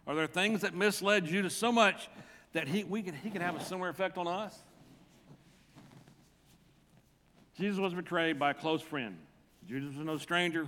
Are 0.10 0.16
there 0.16 0.26
things 0.26 0.62
that 0.62 0.74
misled 0.74 1.28
Judas 1.28 1.56
so 1.56 1.72
much 1.72 2.10
that 2.54 2.68
he, 2.68 2.84
we 2.84 3.04
could, 3.04 3.14
he 3.14 3.30
could 3.30 3.44
have 3.44 3.56
a 3.56 3.64
similar 3.64 3.90
effect 3.90 4.18
on 4.18 4.28
us? 4.28 4.58
Jesus 7.60 7.80
was 7.80 7.94
betrayed 7.94 8.40
by 8.40 8.50
a 8.50 8.54
close 8.56 8.82
friend. 8.82 9.20
Judas 9.68 9.96
was 9.96 10.04
no 10.04 10.18
stranger. 10.18 10.66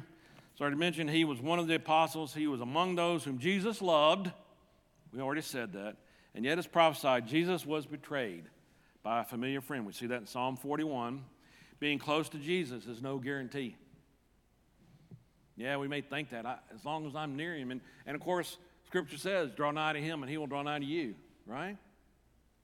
So 0.60 0.66
I 0.66 0.70
mentioned 0.70 1.10
he 1.10 1.26
was 1.26 1.42
one 1.42 1.58
of 1.58 1.68
the 1.68 1.74
apostles. 1.74 2.36
He 2.36 2.46
was 2.46 2.62
among 2.62 2.94
those 2.94 3.24
whom 3.24 3.40
Jesus 3.40 3.82
loved. 3.82 4.30
We 5.12 5.22
already 5.22 5.42
said 5.42 5.74
that. 5.74 5.96
And 6.36 6.46
yet, 6.46 6.60
as 6.60 6.68
prophesied, 6.68 7.28
Jesus 7.28 7.66
was 7.66 7.88
betrayed 7.88 8.44
by 9.02 9.22
a 9.22 9.24
familiar 9.24 9.60
friend. 9.60 9.88
We 9.88 9.94
see 9.94 10.06
that 10.06 10.20
in 10.22 10.28
Psalm 10.28 10.56
41. 10.56 11.24
Being 11.80 11.98
close 11.98 12.30
to 12.30 12.38
Jesus 12.38 12.86
is 12.86 13.02
no 13.02 13.18
guarantee. 13.18 13.76
Yeah, 15.58 15.78
we 15.78 15.88
may 15.88 16.02
think 16.02 16.30
that 16.30 16.46
I, 16.46 16.58
as 16.76 16.86
long 16.86 17.08
as 17.08 17.16
I'm 17.16 17.36
near 17.36 17.56
him. 17.56 17.72
And, 17.72 17.82
and 18.06 18.16
of 18.16 18.22
course, 18.22 18.60
Scripture 18.92 19.16
says, 19.16 19.52
draw 19.52 19.72
nigh 19.72 19.94
to 19.94 20.02
him 20.02 20.22
and 20.22 20.30
he 20.30 20.38
will 20.38 20.48
draw 20.48 20.62
nigh 20.62 20.78
to 20.78 20.84
you, 20.84 21.16
right? 21.46 21.78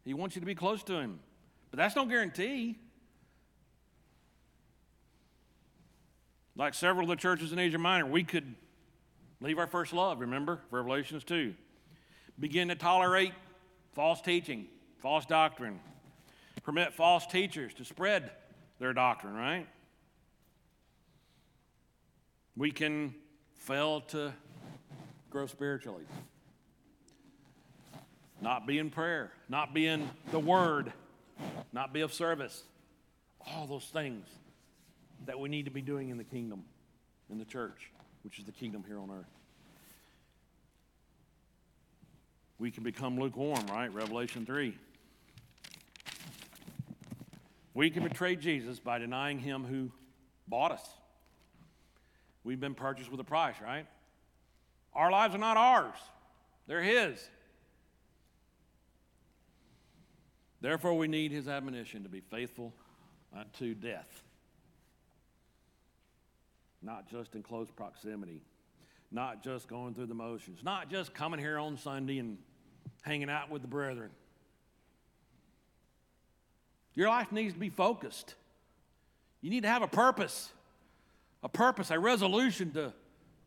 He 0.03 0.13
wants 0.13 0.35
you 0.35 0.41
to 0.41 0.45
be 0.45 0.55
close 0.55 0.83
to 0.83 0.95
him. 0.95 1.21
But 1.71 1.77
that's 1.77 1.95
no 1.95 2.05
guarantee. 2.05 2.77
Like 6.57 6.73
several 6.73 7.05
of 7.05 7.09
the 7.11 7.15
churches 7.15 7.53
in 7.53 7.59
Asia 7.59 7.77
Minor, 7.77 8.07
we 8.07 8.25
could 8.25 8.55
leave 9.39 9.57
our 9.57 9.67
first 9.67 9.93
love, 9.93 10.19
remember? 10.19 10.59
Revelations 10.69 11.23
2. 11.23 11.55
Begin 12.37 12.67
to 12.67 12.75
tolerate 12.75 13.31
false 13.93 14.19
teaching, 14.19 14.67
false 14.99 15.25
doctrine, 15.25 15.79
permit 16.61 16.93
false 16.93 17.25
teachers 17.25 17.73
to 17.75 17.85
spread 17.85 18.31
their 18.79 18.91
doctrine, 18.91 19.33
right? 19.33 19.65
We 22.57 22.71
can 22.71 23.15
fail 23.55 24.01
to 24.01 24.33
grow 25.29 25.47
spiritually, 25.47 26.03
not 28.41 28.65
be 28.67 28.79
in 28.79 28.89
prayer, 28.89 29.31
not 29.49 29.73
be 29.73 29.87
in 29.87 30.09
the 30.31 30.39
Word, 30.39 30.91
not 31.73 31.93
be 31.93 32.01
of 32.01 32.13
service. 32.13 32.63
All 33.45 33.65
those 33.65 33.85
things 33.85 34.27
that 35.25 35.39
we 35.39 35.49
need 35.49 35.65
to 35.65 35.71
be 35.71 35.81
doing 35.81 36.09
in 36.09 36.17
the 36.17 36.23
kingdom, 36.23 36.63
in 37.29 37.37
the 37.37 37.45
church, 37.45 37.91
which 38.23 38.39
is 38.39 38.45
the 38.45 38.51
kingdom 38.51 38.83
here 38.87 38.99
on 38.99 39.09
earth. 39.09 39.25
We 42.59 42.71
can 42.71 42.83
become 42.83 43.19
lukewarm, 43.19 43.65
right? 43.67 43.93
Revelation 43.93 44.45
3. 44.45 44.75
We 47.73 47.91
can 47.91 48.03
betray 48.03 48.35
Jesus 48.35 48.79
by 48.79 48.97
denying 48.97 49.37
him 49.37 49.63
who 49.63 49.91
bought 50.47 50.71
us. 50.71 50.81
We've 52.43 52.59
been 52.59 52.73
purchased 52.73 53.11
with 53.11 53.19
a 53.19 53.23
price, 53.23 53.55
right? 53.61 53.85
Our 54.97 55.09
lives 55.09 55.33
are 55.33 55.39
not 55.39 55.55
ours, 55.55 55.97
they're 56.67 56.81
his. 56.81 57.29
Therefore, 60.59 60.95
we 60.95 61.07
need 61.07 61.31
his 61.31 61.47
admonition 61.47 62.03
to 62.03 62.09
be 62.09 62.19
faithful 62.19 62.73
unto 63.31 63.75
death 63.75 64.23
not 66.81 67.09
just 67.09 67.35
in 67.35 67.43
close 67.43 67.69
proximity, 67.69 68.41
not 69.11 69.43
just 69.43 69.67
going 69.67 69.93
through 69.93 70.05
the 70.05 70.13
motions, 70.13 70.59
not 70.63 70.89
just 70.89 71.13
coming 71.13 71.39
here 71.39 71.59
on 71.59 71.77
Sunday 71.77 72.19
and 72.19 72.37
hanging 73.01 73.29
out 73.29 73.49
with 73.49 73.61
the 73.61 73.67
brethren. 73.67 74.09
Your 76.95 77.09
life 77.09 77.31
needs 77.31 77.53
to 77.53 77.59
be 77.59 77.69
focused. 77.69 78.35
You 79.41 79.49
need 79.49 79.63
to 79.63 79.69
have 79.69 79.81
a 79.81 79.87
purpose, 79.87 80.51
a 81.43 81.49
purpose, 81.49 81.91
a 81.91 81.99
resolution 81.99 82.71
to 82.71 82.93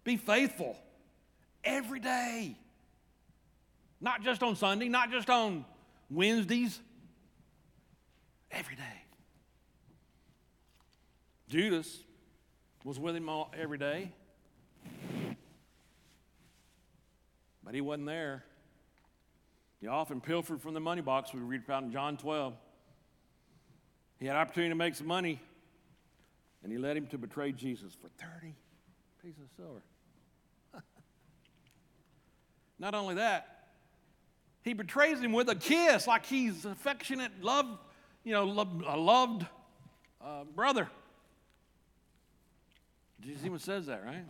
be 0.05 0.17
faithful 0.17 0.77
every 1.65 2.01
day. 2.01 2.57
Not 4.01 4.23
just 4.23 4.43
on 4.43 4.57
Sunday, 4.57 4.89
not 4.89 5.11
just 5.11 5.29
on 5.29 5.65
Wednesdays, 6.11 6.81
every 8.51 8.77
day. 8.77 8.83
Judas 11.49 12.03
was 12.85 12.99
with 12.99 13.15
him 13.15 13.29
all, 13.29 13.53
every 13.59 13.79
day. 13.79 14.13
But 17.65 17.75
he 17.75 17.81
wasn't 17.81 18.07
there. 18.07 18.45
He 19.81 19.87
often 19.87 20.21
pilfered 20.21 20.61
from 20.61 20.75
the 20.75 20.81
money 20.81 21.03
box 21.03 21.33
we 21.33 21.41
read 21.41 21.63
about 21.65 21.83
in 21.83 21.93
John 21.93 22.17
12. 22.17 22.55
He 24.19 24.27
had 24.27 24.37
opportunity 24.37 24.71
to 24.71 24.77
make 24.77 24.95
some 24.95 25.07
money, 25.07 25.41
and 26.63 26.71
he 26.71 26.79
led 26.79 26.97
him 26.97 27.07
to 27.09 27.19
betray 27.19 27.53
Jesus 27.53 27.95
for 27.95 28.09
30 28.09 28.55
pieces 29.23 29.41
of 29.43 29.49
silver. 29.57 29.83
Not 32.81 32.95
only 32.95 33.17
that, 33.17 33.67
he 34.63 34.73
betrays 34.73 35.21
him 35.21 35.33
with 35.33 35.49
a 35.51 35.55
kiss, 35.55 36.07
like 36.07 36.25
he's 36.25 36.65
affectionate, 36.65 37.31
love, 37.43 37.67
you 38.25 38.33
know, 38.33 38.45
a 38.45 38.97
loved 38.97 39.47
uh, 40.25 40.45
brother. 40.57 40.89
Jesus 43.21 43.45
even 43.45 43.59
says 43.59 43.87
that, 43.87 44.03
right? 44.05 44.25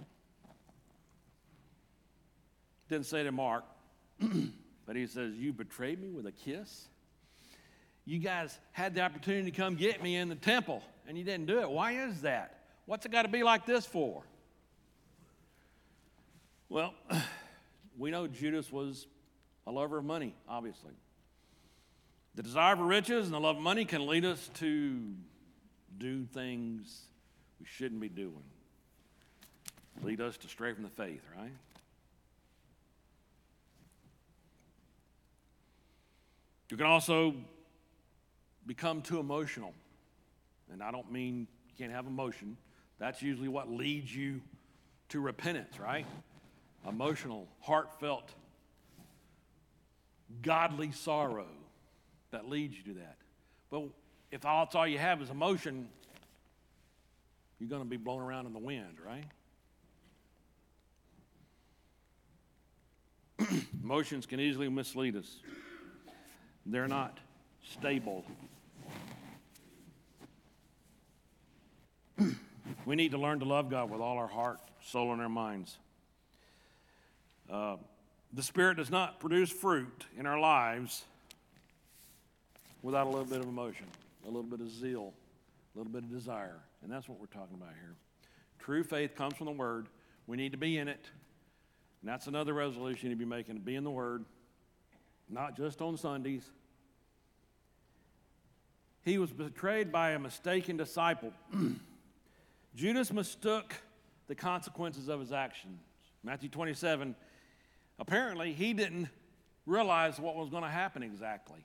Didn't 2.89 3.07
say 3.07 3.23
to 3.23 3.31
Mark, 3.31 3.65
but 4.87 4.97
he 4.97 5.07
says, 5.07 5.35
You 5.35 5.53
betrayed 5.53 6.01
me 6.01 6.11
with 6.11 6.27
a 6.27 6.33
kiss? 6.33 6.89
You 8.05 8.19
guys 8.19 8.59
had 8.73 8.97
the 8.97 9.03
opportunity 9.03 9.49
to 9.49 9.57
come 9.57 9.77
get 9.77 10.03
me 10.03 10.17
in 10.17 10.29
the 10.29 10.35
temple, 10.35 10.83
and 11.07 11.17
you 11.17 11.23
didn't 11.23 11.47
do 11.47 11.61
it. 11.61 11.71
Why 11.71 11.93
is 11.93 12.23
that? 12.23 12.65
What's 12.87 13.07
it 13.07 13.13
got 13.13 13.23
to 13.23 13.29
be 13.29 13.45
like 13.45 13.65
this 13.65 13.87
for? 13.87 14.25
Well, 16.69 16.95
we 18.01 18.11
know 18.11 18.27
Judas 18.27 18.73
was 18.73 19.07
a 19.67 19.71
lover 19.71 19.99
of 19.99 20.05
money, 20.05 20.35
obviously. 20.49 20.93
The 22.35 22.43
desire 22.43 22.75
for 22.75 22.85
riches 22.85 23.27
and 23.27 23.35
the 23.35 23.41
love 23.41 23.57
of 23.57 23.63
money 23.63 23.85
can 23.85 24.07
lead 24.07 24.25
us 24.25 24.51
to 24.55 24.97
do 25.99 26.25
things 26.33 27.03
we 27.61 27.67
shouldn't 27.67 28.01
be 28.01 28.09
doing 28.09 28.43
lead 30.03 30.21
us 30.21 30.37
to 30.39 30.49
stray 30.49 30.73
from 30.73 30.85
the 30.85 30.91
faith, 30.91 31.23
right? 31.39 31.53
You 36.71 36.77
can 36.77 36.87
also 36.87 37.35
become 38.67 39.03
too 39.03 39.19
emotional. 39.19 39.75
And 40.73 40.83
I 40.83 40.91
don't 40.91 41.11
mean 41.11 41.49
you 41.69 41.75
can't 41.77 41.93
have 41.93 42.07
emotion. 42.07 42.57
That's 42.99 43.23
usually 43.23 43.49
what 43.49 43.71
leads 43.71 44.15
you 44.15 44.41
to 45.09 45.21
repentance, 45.21 45.81
right? 45.81 46.07
Emotional, 46.88 47.47
heartfelt, 47.61 48.31
godly 50.43 50.93
sorrow 50.93 51.47
that 52.31 52.49
leads 52.49 52.77
you 52.77 52.95
to 52.95 53.01
that. 53.01 53.16
But 53.71 53.85
if 54.31 54.43
that's 54.43 54.75
all 54.75 54.87
you 54.87 54.99
have 54.99 55.21
is 55.21 55.31
emotion, 55.31 55.88
you're 57.59 57.69
going 57.69 57.83
to 57.83 57.88
be 57.88 57.97
blown 57.97 58.21
around 58.23 58.47
in 58.47 58.53
the 58.53 58.59
wind, 58.59 58.97
right? 59.05 59.25
Emotions 63.83 64.27
can 64.27 64.40
easily 64.40 64.69
mislead 64.69 65.16
us, 65.16 65.40
they're 66.64 66.88
not 66.88 67.19
stable. 67.73 68.25
we 72.87 72.97
need 72.97 73.11
to 73.11 73.19
learn 73.19 73.40
to 73.40 73.45
love 73.45 73.71
God 73.71 73.90
with 73.90 74.01
all 74.01 74.16
our 74.19 74.29
heart, 74.29 74.61
soul, 74.83 75.12
and 75.12 75.21
our 75.21 75.29
minds. 75.29 75.77
Uh, 77.51 77.77
the 78.33 78.43
Spirit 78.43 78.77
does 78.77 78.91
not 78.91 79.19
produce 79.19 79.51
fruit 79.51 80.07
in 80.17 80.25
our 80.25 80.39
lives 80.39 81.05
without 82.83 83.07
a 83.07 83.11
little 83.11 83.25
bit 83.25 83.41
of 83.41 83.47
emotion, 83.47 83.87
a 84.25 84.27
little 84.27 84.45
bit 84.45 84.61
of 84.61 84.71
zeal, 84.71 85.13
a 85.75 85.79
little 85.79 85.93
bit 85.93 86.05
of 86.05 86.11
desire. 86.11 86.61
And 86.83 86.93
that's 86.93 87.09
what 87.09 87.19
we're 87.19 87.27
talking 87.27 87.57
about 87.57 87.75
here. 87.81 87.95
True 88.61 88.85
faith 88.85 89.17
comes 89.17 89.35
from 89.35 89.47
the 89.47 89.53
Word. 89.53 89.89
We 90.27 90.37
need 90.37 90.53
to 90.53 90.59
be 90.59 90.79
in 90.79 90.87
it. 90.87 91.05
And 92.03 92.09
that's 92.09 92.29
another 92.29 92.55
resolution 92.55 93.11
you'd 93.11 93.19
be 93.19 93.25
making 93.25 93.57
to 93.57 93.61
be 93.61 93.75
in 93.75 93.85
the 93.85 93.91
Word, 93.91 94.25
not 95.29 95.57
just 95.57 95.83
on 95.83 95.97
Sundays. 95.97 96.45
He 99.03 99.19
was 99.19 99.33
betrayed 99.33 99.91
by 99.91 100.11
a 100.11 100.19
mistaken 100.19 100.77
disciple. 100.77 101.33
Judas 102.77 103.13
mistook 103.13 103.75
the 104.29 104.35
consequences 104.35 105.09
of 105.09 105.19
his 105.19 105.33
actions. 105.33 105.81
Matthew 106.23 106.49
27, 106.49 107.17
apparently, 108.01 108.53
he 108.53 108.73
didn't 108.73 109.09
realize 109.67 110.19
what 110.19 110.35
was 110.35 110.51
going 110.51 110.65
to 110.65 110.69
happen 110.69 111.05
exactly. 111.05 111.65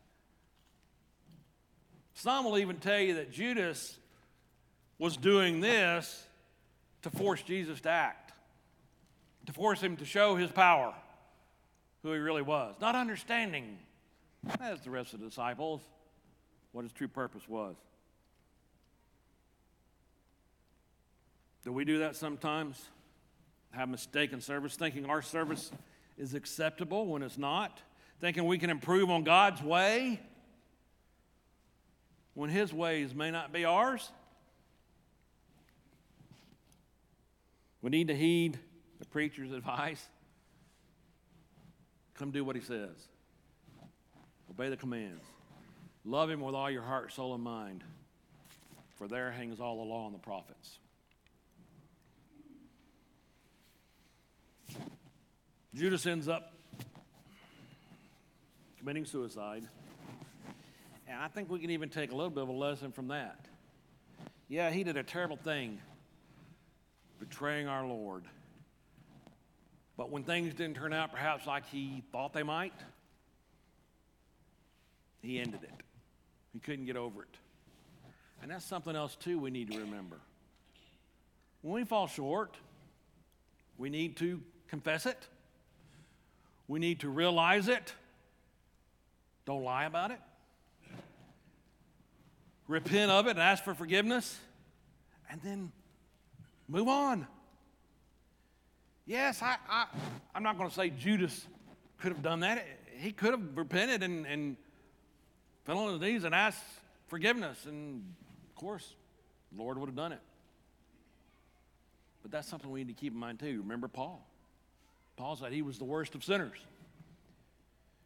Some 2.14 2.46
will 2.46 2.60
even 2.60 2.78
tell 2.78 3.00
you 3.00 3.16
that 3.16 3.32
Judas 3.32 3.98
was 5.00 5.18
doing 5.18 5.62
this 5.62 6.28
to 7.02 7.10
force 7.10 7.42
Jesus 7.42 7.82
to 7.82 7.90
act 7.90 8.26
to 9.46 9.54
force 9.54 9.82
him 9.82 9.98
to 9.98 10.06
show 10.06 10.36
his 10.36 10.52
power, 10.52 10.94
who 12.04 12.12
he 12.12 12.20
really 12.20 12.42
was, 12.42 12.76
not 12.82 12.96
understanding, 12.96 13.78
as 14.60 14.82
the 14.82 14.90
rest 14.90 15.14
of 15.14 15.20
the 15.20 15.28
disciples, 15.28 15.82
what 16.72 16.84
his 16.84 16.92
true 16.92 17.08
purpose 17.08 17.48
was. 17.48 17.76
Do 21.64 21.72
we 21.72 21.86
do 21.86 22.00
that 22.00 22.16
sometimes? 22.16 22.84
Have 23.72 23.90
mistaken 23.90 24.40
service, 24.40 24.76
thinking 24.76 25.06
our 25.06 25.22
service 25.22 25.72
is 26.18 26.34
acceptable 26.34 27.08
when 27.08 27.22
it's 27.22 27.38
not, 27.38 27.82
thinking 28.20 28.46
we 28.46 28.58
can 28.58 28.70
improve 28.70 29.10
on 29.10 29.24
God's 29.24 29.62
way 29.62 30.20
when 32.34 32.50
His 32.50 32.74
ways 32.74 33.14
may 33.14 33.32
not 33.32 33.52
be 33.54 33.66
ours? 33.66 34.12
We 37.82 37.92
need 37.92 38.08
to 38.08 38.16
heed 38.16 38.58
the 39.00 39.06
preacher's 39.06 39.52
advice, 39.52 40.04
come 42.16 42.32
do 42.32 42.44
what 42.44 42.56
he 42.56 42.62
says. 42.62 42.96
Obey 44.50 44.70
the 44.70 44.78
commands. 44.78 45.24
Love 46.04 46.30
him 46.30 46.40
with 46.40 46.56
all 46.56 46.70
your 46.72 46.82
heart, 46.82 47.12
soul, 47.12 47.34
and 47.34 47.44
mind, 47.44 47.84
for 48.96 49.08
there 49.08 49.32
hangs 49.32 49.60
all 49.60 49.78
the 49.78 49.84
law 49.84 50.06
and 50.06 50.16
the 50.16 50.20
prophets. 50.20 50.80
Judas 55.76 56.06
ends 56.06 56.30
up 56.30 56.54
committing 58.80 59.04
suicide. 59.04 59.68
And 61.06 61.20
I 61.20 61.28
think 61.28 61.50
we 61.50 61.60
can 61.60 61.70
even 61.70 61.90
take 61.90 62.14
a 62.14 62.16
little 62.16 62.30
bit 62.30 62.44
of 62.44 62.50
a 62.50 62.54
lesson 62.54 62.94
from 62.94 63.10
that. 63.10 63.46
Yeah, 64.48 64.72
he 64.72 64.86
did 64.86 64.96
a 64.96 65.04
terrible 65.04 65.36
thing, 65.36 65.82
betraying 67.20 67.68
our 67.68 67.86
Lord. 67.86 68.24
But 69.98 70.12
when 70.12 70.24
things 70.24 70.54
didn't 70.54 70.78
turn 70.78 70.94
out 70.94 71.12
perhaps 71.12 71.46
like 71.46 71.68
he 71.68 72.04
thought 72.14 72.32
they 72.32 72.44
might, 72.44 72.74
he 75.22 75.40
ended 75.40 75.64
it. 75.64 75.84
He 76.54 76.60
couldn't 76.60 76.86
get 76.86 76.96
over 76.96 77.24
it. 77.24 77.38
And 78.42 78.50
that's 78.50 78.64
something 78.64 78.96
else, 78.96 79.18
too, 79.18 79.40
we 79.40 79.52
need 79.52 79.72
to 79.72 79.80
remember. 79.80 80.22
When 81.62 81.74
we 81.74 81.84
fall 81.84 82.08
short, 82.08 82.56
we 83.78 83.90
need 83.90 84.16
to 84.18 84.42
confess 84.70 85.06
it. 85.06 85.28
We 86.68 86.80
need 86.80 87.02
to 87.02 87.10
realize 87.10 87.68
it. 87.68 87.94
Don't 89.46 89.64
lie 89.64 89.86
about 89.86 90.12
it. 90.12 90.20
Repent 92.68 93.12
of 93.12 93.28
it 93.28 93.32
and 93.32 93.40
ask 93.40 93.64
for 93.64 93.76
forgiveness. 93.76 94.40
And 95.30 95.42
then 95.42 95.72
move 96.68 96.88
on. 96.88 97.28
Yes, 99.06 99.42
I, 99.44 99.58
I, 99.70 99.86
I'm 100.34 100.42
not 100.42 100.58
going 100.58 100.70
to 100.70 100.76
say 100.76 100.90
Judas 100.90 101.46
could 102.00 102.12
have 102.12 102.24
done 102.24 102.40
that. 102.40 102.66
He 102.98 103.12
could 103.12 103.32
have 103.32 103.42
repented 103.56 104.02
and, 104.02 104.26
and 104.26 104.58
fell 105.66 105.78
on 105.78 105.92
his 105.92 106.02
knees 106.02 106.24
and 106.24 106.34
asked 106.34 106.64
forgiveness. 107.08 107.66
And 107.66 108.04
of 108.50 108.56
course, 108.56 108.96
the 109.52 109.62
Lord 109.62 109.78
would 109.78 109.88
have 109.88 109.96
done 109.96 110.12
it. 110.12 110.22
But 112.24 112.32
that's 112.32 112.48
something 112.48 112.72
we 112.72 112.84
need 112.84 112.96
to 112.96 113.00
keep 113.00 113.14
in 113.14 113.20
mind 113.20 113.40
too. 113.40 113.62
Remember 113.62 113.88
Paul? 113.88 114.26
Paul 115.18 115.36
said 115.36 115.52
he 115.54 115.62
was 115.62 115.78
the 115.78 115.86
worst 115.86 116.16
of 116.16 116.24
sinners. 116.24 116.58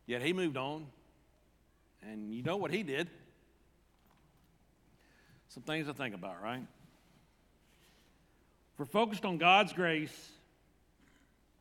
Yet 0.05 0.21
he 0.21 0.33
moved 0.33 0.57
on. 0.57 0.87
And 2.01 2.33
you 2.33 2.43
know 2.43 2.57
what 2.57 2.71
he 2.71 2.83
did? 2.83 3.09
Some 5.49 5.63
things 5.63 5.87
to 5.87 5.93
think 5.93 6.15
about, 6.15 6.41
right? 6.41 6.65
If 8.73 8.79
we're 8.79 8.85
focused 8.85 9.25
on 9.25 9.37
God's 9.37 9.73
grace, 9.73 10.29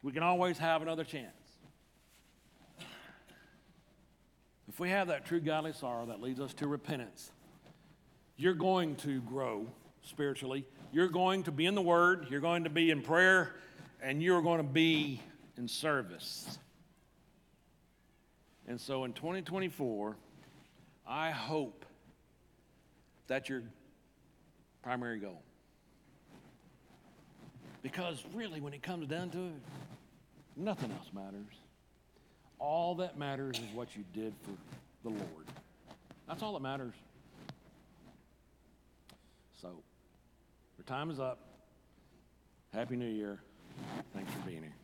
we 0.03 0.13
can 0.13 0.23
always 0.23 0.59
have 0.59 0.83
another 0.83 1.05
chance. 1.05 1.33
If 4.69 4.79
we 4.79 4.91
have 4.91 5.09
that 5.09 5.25
true 5.25 5.41
godly 5.41 5.73
sorrow 5.73 6.07
that 6.07 6.21
leads 6.21 6.39
us 6.39 6.55
to 6.55 6.69
repentance, 6.69 7.33
you're 8.37 8.55
going 8.55 8.95
to 8.97 9.21
grow 9.23 9.67
spiritually. 10.03 10.67
You're 10.93 11.09
going 11.09 11.43
to 11.45 11.53
be 11.53 11.67
in 11.67 11.75
the 11.75 11.83
Word, 11.83 12.29
you're 12.31 12.41
going 12.41 12.65
to 12.65 12.71
be 12.71 12.91
in 12.91 13.03
prayer, 13.03 13.57
and 14.01 14.23
you're 14.23 14.43
going 14.43 14.59
to 14.59 14.63
be 14.63 15.21
in 15.59 15.69
service. 15.69 16.59
And 18.67 18.81
so 18.81 19.05
in 19.05 19.13
2024, 19.13 20.17
I 21.07 21.31
hope 21.31 21.85
that's 23.27 23.49
your 23.49 23.63
primary 24.83 25.19
goal. 25.19 25.43
Because 27.83 28.25
really, 28.35 28.61
when 28.61 28.73
it 28.73 28.83
comes 28.83 29.07
down 29.09 29.31
to 29.31 29.39
it, 29.39 29.53
nothing 30.57 30.91
else 30.93 31.09
matters. 31.13 31.55
All 32.59 32.95
that 32.97 33.19
matters 33.19 33.59
is 33.59 33.75
what 33.75 33.97
you 33.97 34.05
did 34.13 34.35
for 34.43 34.51
the 35.09 35.11
Lord. 35.11 35.47
That's 36.27 36.43
all 36.43 36.53
that 36.55 36.63
matters. 36.63 36.95
So, 39.61 39.69
your 40.77 40.85
time 40.87 41.11
is 41.11 41.21
up. 41.21 41.39
Happy 42.73 42.97
New 42.97 43.07
Year. 43.07 43.41
Thanks 44.13 44.31
for 44.33 44.41
being 44.41 44.63
here. 44.63 44.78